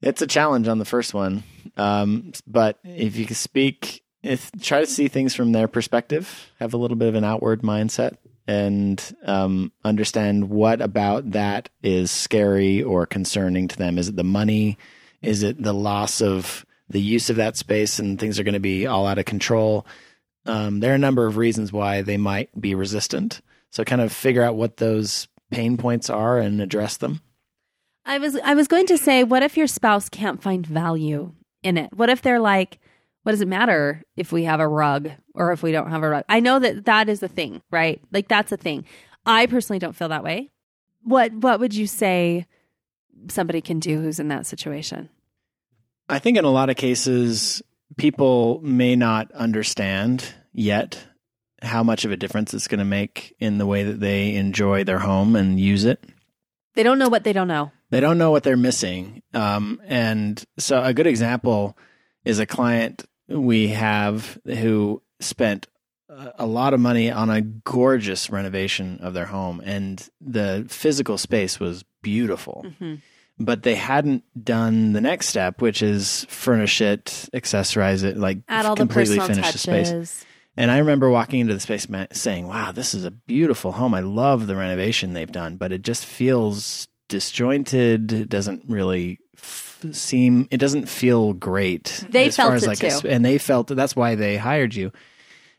It's 0.00 0.22
a 0.22 0.26
challenge 0.26 0.68
on 0.68 0.78
the 0.78 0.84
first 0.84 1.14
one, 1.14 1.42
um, 1.76 2.32
but 2.46 2.78
if 2.84 3.16
you 3.16 3.26
can 3.26 3.34
speak, 3.34 4.04
if 4.22 4.50
try 4.60 4.80
to 4.80 4.86
see 4.86 5.08
things 5.08 5.34
from 5.34 5.52
their 5.52 5.68
perspective, 5.68 6.50
have 6.60 6.74
a 6.74 6.76
little 6.76 6.96
bit 6.96 7.08
of 7.08 7.14
an 7.14 7.24
outward 7.24 7.62
mindset, 7.62 8.16
and 8.46 9.02
um, 9.24 9.72
understand 9.84 10.50
what 10.50 10.80
about 10.80 11.32
that 11.32 11.70
is 11.82 12.10
scary 12.10 12.82
or 12.82 13.06
concerning 13.06 13.68
to 13.68 13.76
them. 13.76 13.98
Is 13.98 14.08
it 14.08 14.16
the 14.16 14.24
money? 14.24 14.76
Is 15.22 15.42
it 15.42 15.62
the 15.62 15.72
loss 15.72 16.20
of 16.20 16.65
the 16.88 17.00
use 17.00 17.30
of 17.30 17.36
that 17.36 17.56
space 17.56 17.98
and 17.98 18.18
things 18.18 18.38
are 18.38 18.44
going 18.44 18.54
to 18.54 18.60
be 18.60 18.86
all 18.86 19.06
out 19.06 19.18
of 19.18 19.24
control? 19.24 19.86
Um, 20.44 20.80
there 20.80 20.92
are 20.92 20.96
a 20.96 20.98
number 20.98 21.26
of 21.26 21.36
reasons 21.36 21.72
why 21.72 22.02
they 22.02 22.16
might 22.16 22.48
be 22.60 22.74
resistant. 22.74 23.40
So, 23.70 23.84
kind 23.84 24.00
of 24.00 24.12
figure 24.12 24.42
out 24.42 24.56
what 24.56 24.76
those 24.76 25.28
pain 25.50 25.76
points 25.76 26.08
are 26.08 26.38
and 26.38 26.60
address 26.60 26.96
them. 26.96 27.20
I 28.04 28.18
was 28.18 28.36
I 28.36 28.54
was 28.54 28.68
going 28.68 28.86
to 28.86 28.98
say, 28.98 29.24
what 29.24 29.42
if 29.42 29.56
your 29.56 29.66
spouse 29.66 30.08
can't 30.08 30.42
find 30.42 30.64
value 30.64 31.32
in 31.62 31.76
it? 31.76 31.92
What 31.92 32.08
if 32.08 32.22
they're 32.22 32.40
like, 32.40 32.78
what 33.24 33.32
does 33.32 33.40
it 33.40 33.48
matter 33.48 34.04
if 34.16 34.30
we 34.30 34.44
have 34.44 34.60
a 34.60 34.68
rug 34.68 35.10
or 35.34 35.50
if 35.50 35.62
we 35.62 35.72
don't 35.72 35.90
have 35.90 36.04
a 36.04 36.08
rug? 36.08 36.24
I 36.28 36.38
know 36.38 36.60
that 36.60 36.84
that 36.84 37.08
is 37.08 37.22
a 37.24 37.28
thing, 37.28 37.60
right? 37.72 38.00
Like 38.12 38.28
that's 38.28 38.52
a 38.52 38.56
thing. 38.56 38.84
I 39.26 39.46
personally 39.46 39.80
don't 39.80 39.96
feel 39.96 40.08
that 40.10 40.22
way. 40.22 40.52
What 41.02 41.32
what 41.32 41.58
would 41.58 41.74
you 41.74 41.88
say 41.88 42.46
somebody 43.28 43.60
can 43.60 43.80
do 43.80 44.00
who's 44.00 44.20
in 44.20 44.28
that 44.28 44.46
situation? 44.46 45.08
I 46.08 46.18
think 46.18 46.36
in 46.38 46.44
a 46.44 46.50
lot 46.50 46.70
of 46.70 46.76
cases, 46.76 47.62
people 47.96 48.60
may 48.62 48.96
not 48.96 49.30
understand 49.32 50.24
yet 50.52 51.04
how 51.62 51.82
much 51.82 52.04
of 52.04 52.12
a 52.12 52.16
difference 52.16 52.54
it's 52.54 52.68
going 52.68 52.78
to 52.78 52.84
make 52.84 53.34
in 53.40 53.58
the 53.58 53.66
way 53.66 53.82
that 53.84 54.00
they 54.00 54.34
enjoy 54.34 54.84
their 54.84 54.98
home 55.00 55.34
and 55.36 55.58
use 55.58 55.84
it. 55.84 56.02
They 56.74 56.82
don't 56.82 56.98
know 56.98 57.08
what 57.08 57.24
they 57.24 57.32
don't 57.32 57.48
know. 57.48 57.72
They 57.90 58.00
don't 58.00 58.18
know 58.18 58.30
what 58.30 58.42
they're 58.42 58.56
missing. 58.56 59.22
Um, 59.32 59.80
and 59.86 60.44
so, 60.58 60.82
a 60.82 60.92
good 60.92 61.06
example 61.06 61.76
is 62.24 62.38
a 62.38 62.46
client 62.46 63.04
we 63.28 63.68
have 63.68 64.38
who 64.44 65.02
spent 65.20 65.66
a 66.38 66.46
lot 66.46 66.72
of 66.74 66.80
money 66.80 67.10
on 67.10 67.30
a 67.30 67.40
gorgeous 67.40 68.30
renovation 68.30 68.98
of 69.00 69.12
their 69.14 69.26
home, 69.26 69.60
and 69.64 70.08
the 70.20 70.64
physical 70.68 71.18
space 71.18 71.58
was 71.58 71.84
beautiful 72.02 72.64
Mhm. 72.80 73.00
But 73.38 73.62
they 73.62 73.74
hadn't 73.74 74.24
done 74.42 74.92
the 74.92 75.00
next 75.00 75.26
step, 75.28 75.60
which 75.60 75.82
is 75.82 76.24
furnish 76.28 76.80
it, 76.80 77.28
accessorize 77.34 78.02
it, 78.04 78.16
like 78.16 78.38
Add 78.48 78.66
all 78.66 78.74
the 78.74 78.80
completely 78.80 79.18
personal 79.18 79.36
finish 79.42 79.52
the 79.52 79.58
space. 79.58 79.90
touches. 79.90 80.24
And 80.56 80.70
I 80.70 80.78
remember 80.78 81.10
walking 81.10 81.40
into 81.40 81.52
the 81.52 81.60
space 81.60 81.86
saying, 82.12 82.46
"Wow, 82.48 82.72
this 82.72 82.94
is 82.94 83.04
a 83.04 83.10
beautiful 83.10 83.72
home. 83.72 83.92
I 83.92 84.00
love 84.00 84.46
the 84.46 84.56
renovation 84.56 85.12
they've 85.12 85.30
done, 85.30 85.56
but 85.58 85.70
it 85.70 85.82
just 85.82 86.06
feels 86.06 86.88
disjointed. 87.08 88.12
It 88.12 88.28
doesn't 88.28 88.64
really." 88.68 89.18
f- 89.36 89.84
seem 89.92 90.48
it 90.50 90.56
doesn't 90.56 90.88
feel 90.88 91.34
great 91.34 92.06
They 92.08 92.28
as 92.28 92.36
far 92.36 92.46
felt 92.46 92.54
as 92.56 92.64
it 92.64 92.68
like 92.68 92.78
too. 92.78 92.90
sp- 92.96 93.04
and 93.12 93.22
they 93.22 93.36
felt 93.36 93.66
that 93.66 93.74
that's 93.74 93.94
why 93.94 94.14
they 94.14 94.38
hired 94.38 94.74
you 94.74 94.90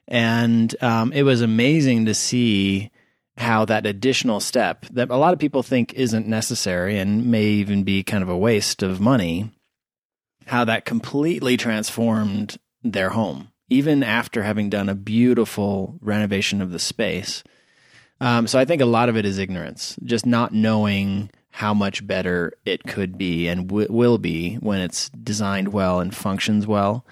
and 0.08 0.76
um, 0.82 1.13
it 1.13 1.22
was 1.22 1.42
amazing 1.42 2.08
to 2.08 2.16
see 2.16 2.90
how 3.38 3.65
that 3.65 3.86
additional 3.86 4.39
step 4.39 4.86
that 4.88 5.10
a 5.10 5.15
lot 5.15 5.34
of 5.34 5.39
people 5.39 5.63
think 5.63 5.93
isn't 5.93 6.28
necessary 6.28 6.97
and 6.97 7.30
may 7.30 7.45
even 7.45 7.84
be 7.84 8.04
kind 8.04 8.23
of 8.23 8.30
a 8.30 8.38
waste 8.38 8.82
of 8.82 9.00
money, 9.00 9.52
how 10.47 10.65
that 10.65 10.86
completely 10.86 11.56
transformed 11.56 12.58
their 12.84 13.12
home, 13.12 13.50
even 13.69 14.02
after 14.02 14.43
having 14.43 14.69
done 14.69 14.89
a 14.89 14.95
beautiful 14.95 16.00
renovation 16.02 16.62
of 16.62 16.71
the 16.71 16.80
space. 16.80 17.43
Um, 18.19 18.47
so 18.47 18.58
I 18.58 18.65
think 18.65 18.82
a 18.82 18.86
lot 18.86 19.10
of 19.10 19.17
it 19.17 19.26
is 19.26 19.38
ignorance, 19.38 19.95
just 20.04 20.26
not 20.26 20.54
knowing 20.54 21.30
how 21.52 21.73
much 21.73 22.06
better 22.06 22.54
it 22.65 22.84
could 22.84 23.17
be 23.17 23.47
and 23.47 23.67
w- 23.67 23.88
will 23.89 24.17
be 24.17 24.56
when 24.56 24.80
it's 24.80 25.10
designed 25.10 25.67
well 25.67 26.00
and 26.00 26.15
functions 26.15 26.65
well. 26.65 27.06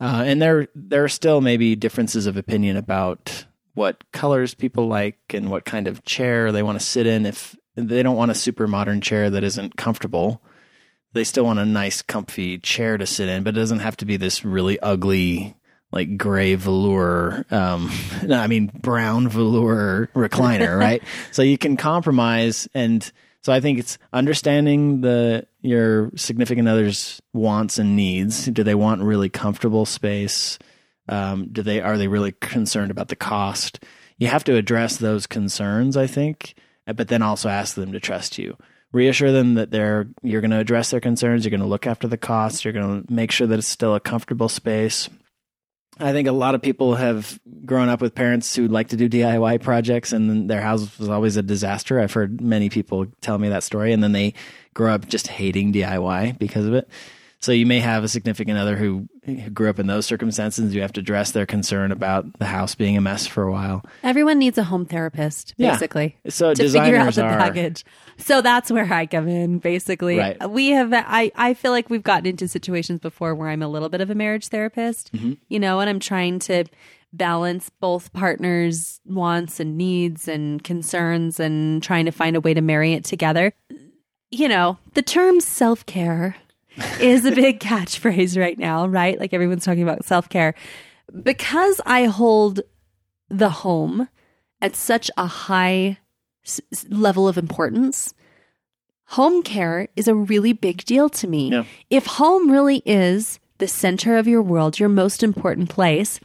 Uh, 0.00 0.24
and 0.26 0.42
there 0.42 0.68
there 0.74 1.04
are 1.04 1.08
still 1.08 1.40
maybe 1.40 1.76
differences 1.76 2.26
of 2.26 2.36
opinion 2.36 2.76
about 2.76 3.46
what 3.74 4.04
colors 4.12 4.54
people 4.54 4.86
like 4.86 5.18
and 5.32 5.50
what 5.50 5.64
kind 5.64 5.86
of 5.86 6.04
chair 6.04 6.52
they 6.52 6.62
want 6.62 6.78
to 6.78 6.84
sit 6.84 7.06
in. 7.06 7.26
If 7.26 7.56
they 7.74 8.02
don't 8.02 8.16
want 8.16 8.30
a 8.30 8.34
super 8.34 8.66
modern 8.66 9.00
chair 9.00 9.30
that 9.30 9.44
isn't 9.44 9.76
comfortable, 9.76 10.42
they 11.12 11.24
still 11.24 11.44
want 11.44 11.58
a 11.58 11.64
nice, 11.64 12.02
comfy 12.02 12.58
chair 12.58 12.98
to 12.98 13.06
sit 13.06 13.28
in, 13.28 13.42
but 13.42 13.56
it 13.56 13.60
doesn't 13.60 13.80
have 13.80 13.96
to 13.98 14.04
be 14.04 14.16
this 14.16 14.44
really 14.44 14.78
ugly, 14.80 15.54
like 15.90 16.16
gray 16.16 16.54
velour. 16.54 17.44
Um, 17.50 17.90
no, 18.24 18.38
I 18.38 18.46
mean 18.46 18.70
brown 18.80 19.28
velour 19.28 20.10
recliner, 20.14 20.78
right? 20.78 21.02
so 21.30 21.42
you 21.42 21.58
can 21.58 21.76
compromise 21.76 22.68
and. 22.74 23.10
So 23.44 23.52
I 23.52 23.58
think 23.58 23.80
it's 23.80 23.98
understanding 24.12 25.00
the 25.00 25.48
your 25.62 26.12
significant 26.14 26.68
other's 26.68 27.20
wants 27.32 27.76
and 27.76 27.96
needs. 27.96 28.46
Do 28.46 28.62
they 28.62 28.76
want 28.76 29.02
really 29.02 29.28
comfortable 29.28 29.84
space? 29.84 30.60
Um, 31.08 31.48
do 31.50 31.62
they 31.62 31.80
are 31.80 31.98
they 31.98 32.08
really 32.08 32.32
concerned 32.32 32.90
about 32.90 33.08
the 33.08 33.16
cost? 33.16 33.82
You 34.18 34.28
have 34.28 34.44
to 34.44 34.56
address 34.56 34.96
those 34.96 35.26
concerns, 35.26 35.96
I 35.96 36.06
think, 36.06 36.54
but 36.86 37.08
then 37.08 37.22
also 37.22 37.48
ask 37.48 37.74
them 37.74 37.92
to 37.92 38.00
trust 38.00 38.38
you. 38.38 38.56
Reassure 38.92 39.32
them 39.32 39.54
that 39.54 39.70
they're 39.70 40.08
you're 40.22 40.40
going 40.40 40.50
to 40.50 40.58
address 40.58 40.90
their 40.90 41.00
concerns. 41.00 41.44
You're 41.44 41.50
going 41.50 41.60
to 41.60 41.66
look 41.66 41.86
after 41.86 42.06
the 42.06 42.18
costs. 42.18 42.64
You're 42.64 42.74
going 42.74 43.04
to 43.04 43.12
make 43.12 43.30
sure 43.30 43.46
that 43.46 43.58
it's 43.58 43.68
still 43.68 43.94
a 43.94 44.00
comfortable 44.00 44.48
space. 44.48 45.08
I 45.98 46.12
think 46.12 46.26
a 46.26 46.32
lot 46.32 46.54
of 46.54 46.62
people 46.62 46.94
have 46.94 47.38
grown 47.66 47.88
up 47.88 48.00
with 48.00 48.14
parents 48.14 48.56
who 48.56 48.66
like 48.66 48.88
to 48.88 48.96
do 48.96 49.08
DIY 49.08 49.60
projects 49.60 50.12
and 50.12 50.48
their 50.48 50.62
house 50.62 50.98
was 50.98 51.08
always 51.08 51.36
a 51.36 51.42
disaster. 51.42 52.00
I've 52.00 52.12
heard 52.12 52.40
many 52.40 52.70
people 52.70 53.06
tell 53.20 53.38
me 53.38 53.50
that 53.50 53.62
story 53.62 53.92
and 53.92 54.02
then 54.02 54.12
they 54.12 54.32
grow 54.72 54.94
up 54.94 55.06
just 55.06 55.26
hating 55.26 55.72
DIY 55.72 56.38
because 56.38 56.66
of 56.66 56.72
it. 56.74 56.88
So 57.42 57.50
you 57.50 57.66
may 57.66 57.80
have 57.80 58.04
a 58.04 58.08
significant 58.08 58.56
other 58.56 58.76
who, 58.76 59.08
who 59.24 59.50
grew 59.50 59.68
up 59.68 59.80
in 59.80 59.88
those 59.88 60.06
circumstances. 60.06 60.72
You 60.72 60.80
have 60.82 60.92
to 60.92 61.00
address 61.00 61.32
their 61.32 61.44
concern 61.44 61.90
about 61.90 62.38
the 62.38 62.44
house 62.46 62.76
being 62.76 62.96
a 62.96 63.00
mess 63.00 63.26
for 63.26 63.42
a 63.42 63.50
while. 63.50 63.84
Everyone 64.04 64.38
needs 64.38 64.58
a 64.58 64.62
home 64.62 64.86
therapist, 64.86 65.52
Yeah. 65.56 65.72
basically. 65.72 66.16
So 66.28 66.54
to 66.54 66.62
figure 66.62 66.96
out 66.96 67.14
the 67.14 67.24
are 67.24 67.36
package. 67.38 67.84
So 68.16 68.42
that's 68.42 68.70
where 68.70 68.90
I 68.92 69.06
come 69.06 69.26
in, 69.26 69.58
basically. 69.58 70.18
Right. 70.18 70.48
We 70.50 70.70
have, 70.70 70.92
I, 70.94 71.32
I 71.34 71.54
feel 71.54 71.72
like 71.72 71.90
we've 71.90 72.04
gotten 72.04 72.26
into 72.26 72.46
situations 72.46 73.00
before 73.00 73.34
where 73.34 73.48
I'm 73.48 73.62
a 73.62 73.68
little 73.68 73.88
bit 73.88 74.00
of 74.00 74.08
a 74.08 74.14
marriage 74.14 74.46
therapist, 74.46 75.12
Mm-hmm. 75.12 75.32
you 75.48 75.58
know, 75.58 75.80
and 75.80 75.90
I'm 75.90 75.98
trying 76.00 76.38
to 76.40 76.64
balance 77.12 77.70
both 77.80 78.12
partners' 78.12 79.00
wants 79.04 79.58
and 79.58 79.76
needs 79.76 80.28
and 80.28 80.62
concerns 80.62 81.40
and 81.40 81.82
trying 81.82 82.04
to 82.04 82.12
find 82.12 82.36
a 82.36 82.40
way 82.40 82.54
to 82.54 82.60
marry 82.60 82.92
it 82.92 83.04
together. 83.04 83.52
You 84.30 84.48
know, 84.48 84.78
the 84.94 85.02
term 85.02 85.40
self 85.40 85.84
care 85.84 86.36
is 87.00 87.24
a 87.24 87.32
big 87.32 87.60
catchphrase 87.60 88.38
right 88.40 88.58
now, 88.58 88.86
right? 88.86 89.18
Like 89.18 89.32
everyone's 89.32 89.64
talking 89.64 89.82
about 89.82 90.04
self 90.04 90.28
care. 90.28 90.54
Because 91.22 91.80
I 91.84 92.04
hold 92.04 92.60
the 93.28 93.50
home 93.50 94.08
at 94.60 94.76
such 94.76 95.10
a 95.16 95.26
high 95.26 95.98
s- 96.44 96.60
level 96.88 97.28
of 97.28 97.36
importance, 97.36 98.14
home 99.06 99.42
care 99.42 99.88
is 99.96 100.08
a 100.08 100.14
really 100.14 100.52
big 100.52 100.84
deal 100.84 101.08
to 101.10 101.26
me. 101.28 101.50
Yeah. 101.50 101.64
If 101.90 102.06
home 102.06 102.50
really 102.50 102.82
is 102.86 103.38
the 103.58 103.68
center 103.68 104.16
of 104.16 104.26
your 104.26 104.42
world, 104.42 104.78
your 104.78 104.88
most 104.88 105.22
important 105.22 105.68
place, 105.68 106.18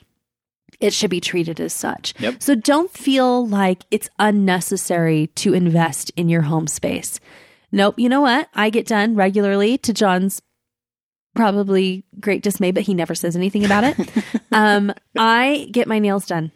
it 0.79 0.93
should 0.93 1.09
be 1.09 1.19
treated 1.19 1.59
as 1.59 1.73
such. 1.73 2.13
Yep. 2.19 2.41
So 2.41 2.55
don't 2.55 2.91
feel 2.91 3.47
like 3.47 3.83
it's 3.91 4.09
unnecessary 4.19 5.27
to 5.35 5.53
invest 5.53 6.11
in 6.15 6.29
your 6.29 6.43
home 6.43 6.67
space. 6.67 7.19
Nope. 7.77 7.99
You 7.99 8.09
know 8.09 8.21
what? 8.21 8.49
I 8.55 8.71
get 8.71 8.87
done 8.87 9.13
regularly 9.13 9.77
to 9.77 9.93
John's 9.93 10.41
probably 11.35 12.03
great 12.19 12.41
dismay, 12.41 12.71
but 12.71 12.81
he 12.81 12.95
never 12.95 13.13
says 13.13 13.35
anything 13.35 13.63
about 13.63 13.83
it. 13.83 13.95
um, 14.51 14.91
I 15.15 15.69
get 15.71 15.87
my 15.87 15.99
nails 15.99 16.25
done 16.25 16.51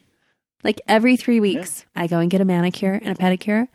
like 0.63 0.81
every 0.87 1.17
three 1.17 1.39
weeks. 1.39 1.85
I 1.95 2.07
go 2.07 2.17
and 2.17 2.31
get 2.31 2.41
a 2.41 2.45
manicure 2.45 2.93
and 2.93 3.15
a 3.15 3.21
pedicure. 3.21 3.67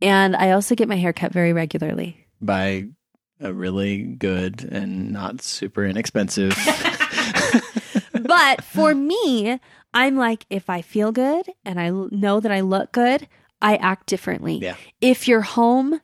And 0.00 0.36
I 0.36 0.52
also 0.52 0.76
get 0.76 0.88
my 0.88 0.94
hair 0.94 1.12
cut 1.12 1.32
very 1.32 1.52
regularly. 1.52 2.16
By 2.40 2.86
a 3.40 3.52
really 3.52 4.04
good 4.04 4.62
and 4.62 5.10
not 5.10 5.42
super 5.42 5.84
inexpensive. 5.84 6.56
but 8.22 8.62
for 8.62 8.94
me, 8.94 9.58
I'm 9.92 10.16
like, 10.16 10.46
if 10.48 10.70
I 10.70 10.80
feel 10.80 11.10
good 11.10 11.44
and 11.64 11.80
I 11.80 11.90
know 11.90 12.38
that 12.38 12.52
I 12.52 12.60
look 12.60 12.92
good, 12.92 13.26
I 13.60 13.74
act 13.78 14.06
differently. 14.06 14.58
Yeah. 14.58 14.76
If 15.00 15.26
your 15.26 15.40
home 15.40 16.00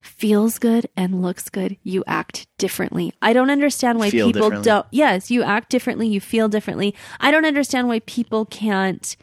feels 0.00 0.58
good 0.58 0.88
and 0.96 1.22
looks 1.22 1.48
good, 1.50 1.76
you 1.82 2.02
act 2.06 2.46
differently. 2.58 3.12
I 3.20 3.32
don't 3.32 3.50
understand 3.50 3.98
why 3.98 4.10
Feel 4.10 4.32
people 4.32 4.50
don't. 4.62 4.86
Yes, 4.90 5.30
you 5.30 5.42
act 5.42 5.70
differently, 5.70 6.08
you 6.08 6.20
feel 6.20 6.48
differently. 6.48 6.94
I 7.20 7.30
don't 7.30 7.44
understand 7.44 7.88
why 7.88 8.00
people 8.00 8.46
can't 8.46 9.16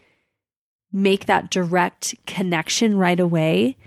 make 0.92 1.26
that 1.26 1.50
direct 1.50 2.16
connection 2.26 2.98
right 2.98 3.20
away. 3.20 3.78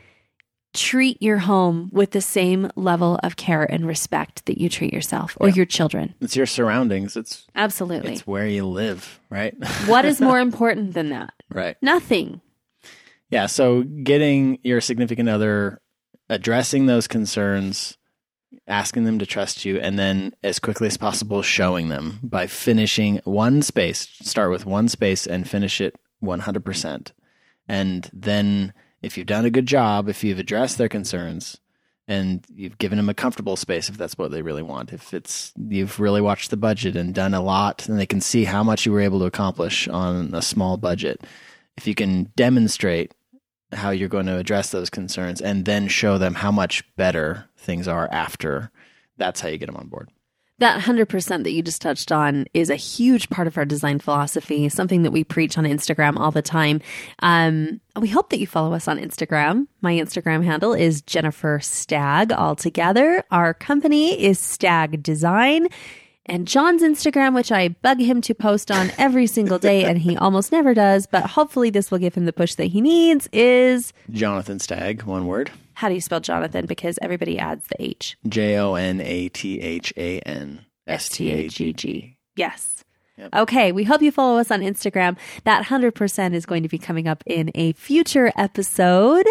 Treat 0.72 1.20
your 1.20 1.38
home 1.38 1.90
with 1.92 2.12
the 2.12 2.20
same 2.20 2.70
level 2.76 3.18
of 3.24 3.34
care 3.34 3.64
and 3.64 3.86
respect 3.86 4.46
that 4.46 4.58
you 4.58 4.68
treat 4.68 4.92
yourself 4.92 5.36
or 5.40 5.48
Yeah. 5.48 5.54
your 5.56 5.66
children. 5.66 6.14
it's 6.20 6.36
your 6.36 6.46
surroundings. 6.46 7.16
It's 7.16 7.46
Absolutely. 7.56 8.12
it's 8.12 8.26
where 8.26 8.46
you 8.46 8.64
live, 8.66 9.18
right? 9.30 9.54
what 9.86 10.04
is 10.04 10.20
more 10.20 10.38
important 10.38 10.94
than 10.94 11.08
that? 11.10 11.32
right. 11.52 11.76
Nothing. 11.82 12.40
Yeah. 13.30 13.46
So 13.46 13.82
getting 13.82 14.58
your 14.62 14.80
significant 14.80 15.28
other, 15.28 15.80
addressing 16.30 16.86
those 16.86 17.06
concerns, 17.06 17.98
asking 18.66 19.04
them 19.04 19.18
to 19.18 19.26
trust 19.26 19.64
you, 19.64 19.78
and 19.78 19.98
then 19.98 20.32
as 20.42 20.58
quickly 20.58 20.86
as 20.86 20.96
possible 20.96 21.42
showing 21.42 21.88
them 21.88 22.20
by 22.22 22.46
finishing 22.46 23.20
one 23.24 23.60
space. 23.60 24.08
Start 24.22 24.50
with 24.50 24.64
one 24.64 24.88
space 24.88 25.26
and 25.26 25.48
finish 25.48 25.80
it 25.80 25.96
100%. 26.22 27.12
And 27.68 28.10
then 28.12 28.72
if 29.02 29.18
you've 29.18 29.26
done 29.26 29.44
a 29.44 29.50
good 29.50 29.66
job, 29.66 30.08
if 30.08 30.24
you've 30.24 30.38
addressed 30.38 30.78
their 30.78 30.88
concerns, 30.88 31.58
and 32.08 32.44
you've 32.52 32.78
given 32.78 32.96
them 32.96 33.08
a 33.08 33.14
comfortable 33.14 33.54
space 33.54 33.88
if 33.88 33.96
that's 33.96 34.18
what 34.18 34.32
they 34.32 34.42
really 34.42 34.64
want. 34.64 34.92
If 34.92 35.14
it's 35.14 35.52
you've 35.56 36.00
really 36.00 36.20
watched 36.20 36.50
the 36.50 36.56
budget 36.56 36.96
and 36.96 37.14
done 37.14 37.34
a 37.34 37.40
lot, 37.40 37.88
and 37.88 38.00
they 38.00 38.06
can 38.06 38.20
see 38.20 38.42
how 38.42 38.64
much 38.64 38.84
you 38.84 38.90
were 38.90 39.00
able 39.00 39.20
to 39.20 39.26
accomplish 39.26 39.86
on 39.86 40.34
a 40.34 40.42
small 40.42 40.76
budget. 40.76 41.20
If 41.76 41.86
you 41.86 41.94
can 41.94 42.24
demonstrate 42.34 43.14
how 43.72 43.90
you're 43.90 44.08
going 44.08 44.26
to 44.26 44.36
address 44.36 44.70
those 44.70 44.90
concerns 44.90 45.40
and 45.40 45.64
then 45.64 45.88
show 45.88 46.18
them 46.18 46.34
how 46.34 46.50
much 46.50 46.84
better 46.96 47.48
things 47.56 47.86
are 47.88 48.08
after, 48.10 48.70
that's 49.16 49.40
how 49.40 49.48
you 49.48 49.58
get 49.58 49.66
them 49.66 49.76
on 49.76 49.88
board. 49.88 50.08
That 50.60 50.82
100% 50.82 51.44
that 51.44 51.52
you 51.52 51.62
just 51.62 51.80
touched 51.80 52.12
on 52.12 52.44
is 52.52 52.68
a 52.68 52.76
huge 52.76 53.30
part 53.30 53.46
of 53.46 53.56
our 53.56 53.64
design 53.64 53.98
philosophy, 53.98 54.68
something 54.68 55.04
that 55.04 55.10
we 55.10 55.24
preach 55.24 55.56
on 55.56 55.64
Instagram 55.64 56.18
all 56.18 56.30
the 56.30 56.42
time. 56.42 56.82
Um, 57.20 57.80
we 57.98 58.08
hope 58.08 58.28
that 58.28 58.40
you 58.40 58.46
follow 58.46 58.74
us 58.74 58.86
on 58.86 58.98
Instagram. 58.98 59.68
My 59.80 59.94
Instagram 59.94 60.44
handle 60.44 60.74
is 60.74 61.00
Jennifer 61.00 61.60
Stagg 61.62 62.30
altogether. 62.30 63.24
Our 63.30 63.54
company 63.54 64.22
is 64.22 64.38
Stagg 64.38 65.02
Design. 65.02 65.68
And 66.26 66.46
John's 66.46 66.82
Instagram, 66.82 67.34
which 67.34 67.50
I 67.50 67.68
bug 67.68 67.98
him 68.00 68.20
to 68.22 68.34
post 68.34 68.70
on 68.70 68.92
every 68.98 69.26
single 69.26 69.58
day, 69.58 69.84
and 69.84 69.98
he 69.98 70.16
almost 70.18 70.52
never 70.52 70.74
does, 70.74 71.06
but 71.06 71.24
hopefully 71.26 71.70
this 71.70 71.90
will 71.90 71.98
give 71.98 72.14
him 72.14 72.24
the 72.26 72.32
push 72.32 72.54
that 72.56 72.66
he 72.66 72.80
needs, 72.80 73.28
is 73.32 73.92
Jonathan 74.10 74.58
Stagg, 74.58 75.02
one 75.04 75.26
word. 75.26 75.50
how 75.74 75.88
do 75.88 75.94
you 75.94 76.00
spell 76.00 76.20
Jonathan? 76.20 76.66
Because 76.66 76.98
everybody 77.02 77.38
adds 77.38 77.66
the 77.68 77.82
H. 77.82 78.16
J 78.28 78.58
O 78.58 78.74
N 78.74 79.00
A 79.00 79.28
T 79.30 79.60
H 79.60 79.92
A 79.96 80.20
N 80.20 80.64
S 80.86 81.08
T 81.08 81.30
A 81.30 81.48
G 81.48 81.72
G. 81.72 82.16
Yes. 82.36 82.84
Yep. 83.16 83.34
Okay, 83.34 83.72
we 83.72 83.84
hope 83.84 84.00
you 84.00 84.10
follow 84.12 84.38
us 84.38 84.50
on 84.50 84.60
Instagram. 84.60 85.16
That 85.44 85.66
100% 85.66 86.32
is 86.34 86.46
going 86.46 86.62
to 86.62 86.68
be 86.70 86.78
coming 86.78 87.06
up 87.06 87.22
in 87.26 87.50
a 87.54 87.72
future 87.72 88.32
episode, 88.36 89.26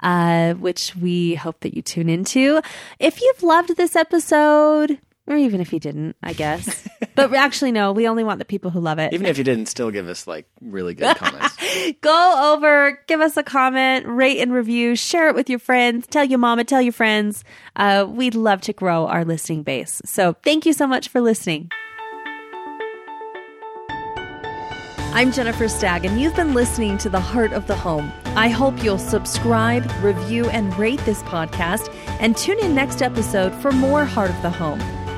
uh, 0.00 0.54
which 0.54 0.96
we 0.96 1.34
hope 1.34 1.60
that 1.60 1.74
you 1.74 1.82
tune 1.82 2.08
into. 2.08 2.62
If 2.98 3.20
you've 3.20 3.42
loved 3.42 3.76
this 3.76 3.94
episode, 3.94 4.98
or 5.26 5.36
even 5.36 5.60
if 5.60 5.72
you 5.72 5.80
didn't, 5.80 6.16
I 6.22 6.32
guess. 6.32 6.88
but 7.14 7.32
actually, 7.34 7.72
no, 7.72 7.92
we 7.92 8.06
only 8.06 8.24
want 8.24 8.38
the 8.38 8.44
people 8.44 8.70
who 8.70 8.80
love 8.80 8.98
it. 8.98 9.12
Even 9.12 9.26
if 9.26 9.38
you 9.38 9.44
didn't, 9.44 9.66
still 9.66 9.90
give 9.90 10.08
us 10.08 10.26
like 10.26 10.46
really 10.60 10.94
good 10.94 11.16
comments. 11.18 11.56
Go 12.00 12.52
over, 12.54 13.02
give 13.06 13.20
us 13.20 13.36
a 13.36 13.42
comment, 13.42 14.06
rate 14.06 14.40
and 14.40 14.52
review, 14.52 14.96
share 14.96 15.28
it 15.28 15.34
with 15.34 15.50
your 15.50 15.58
friends, 15.58 16.06
tell 16.06 16.24
your 16.24 16.38
mama, 16.38 16.64
tell 16.64 16.82
your 16.82 16.92
friends. 16.92 17.44
Uh, 17.74 18.06
we'd 18.08 18.34
love 18.34 18.60
to 18.62 18.72
grow 18.72 19.06
our 19.06 19.24
listening 19.24 19.62
base. 19.62 20.00
So 20.04 20.34
thank 20.44 20.66
you 20.66 20.72
so 20.72 20.86
much 20.86 21.08
for 21.08 21.20
listening. 21.20 21.70
I'm 25.16 25.32
Jennifer 25.32 25.66
Stagg, 25.66 26.04
and 26.04 26.20
you've 26.20 26.36
been 26.36 26.52
listening 26.52 26.98
to 26.98 27.08
The 27.08 27.20
Heart 27.20 27.54
of 27.54 27.66
the 27.66 27.74
Home. 27.74 28.12
I 28.36 28.50
hope 28.50 28.84
you'll 28.84 28.98
subscribe, 28.98 29.90
review, 30.02 30.46
and 30.50 30.78
rate 30.78 31.00
this 31.06 31.22
podcast, 31.22 31.90
and 32.20 32.36
tune 32.36 32.58
in 32.58 32.74
next 32.74 33.00
episode 33.00 33.54
for 33.54 33.72
more 33.72 34.04
Heart 34.04 34.28
of 34.28 34.42
the 34.42 34.50
Home. 34.50 34.78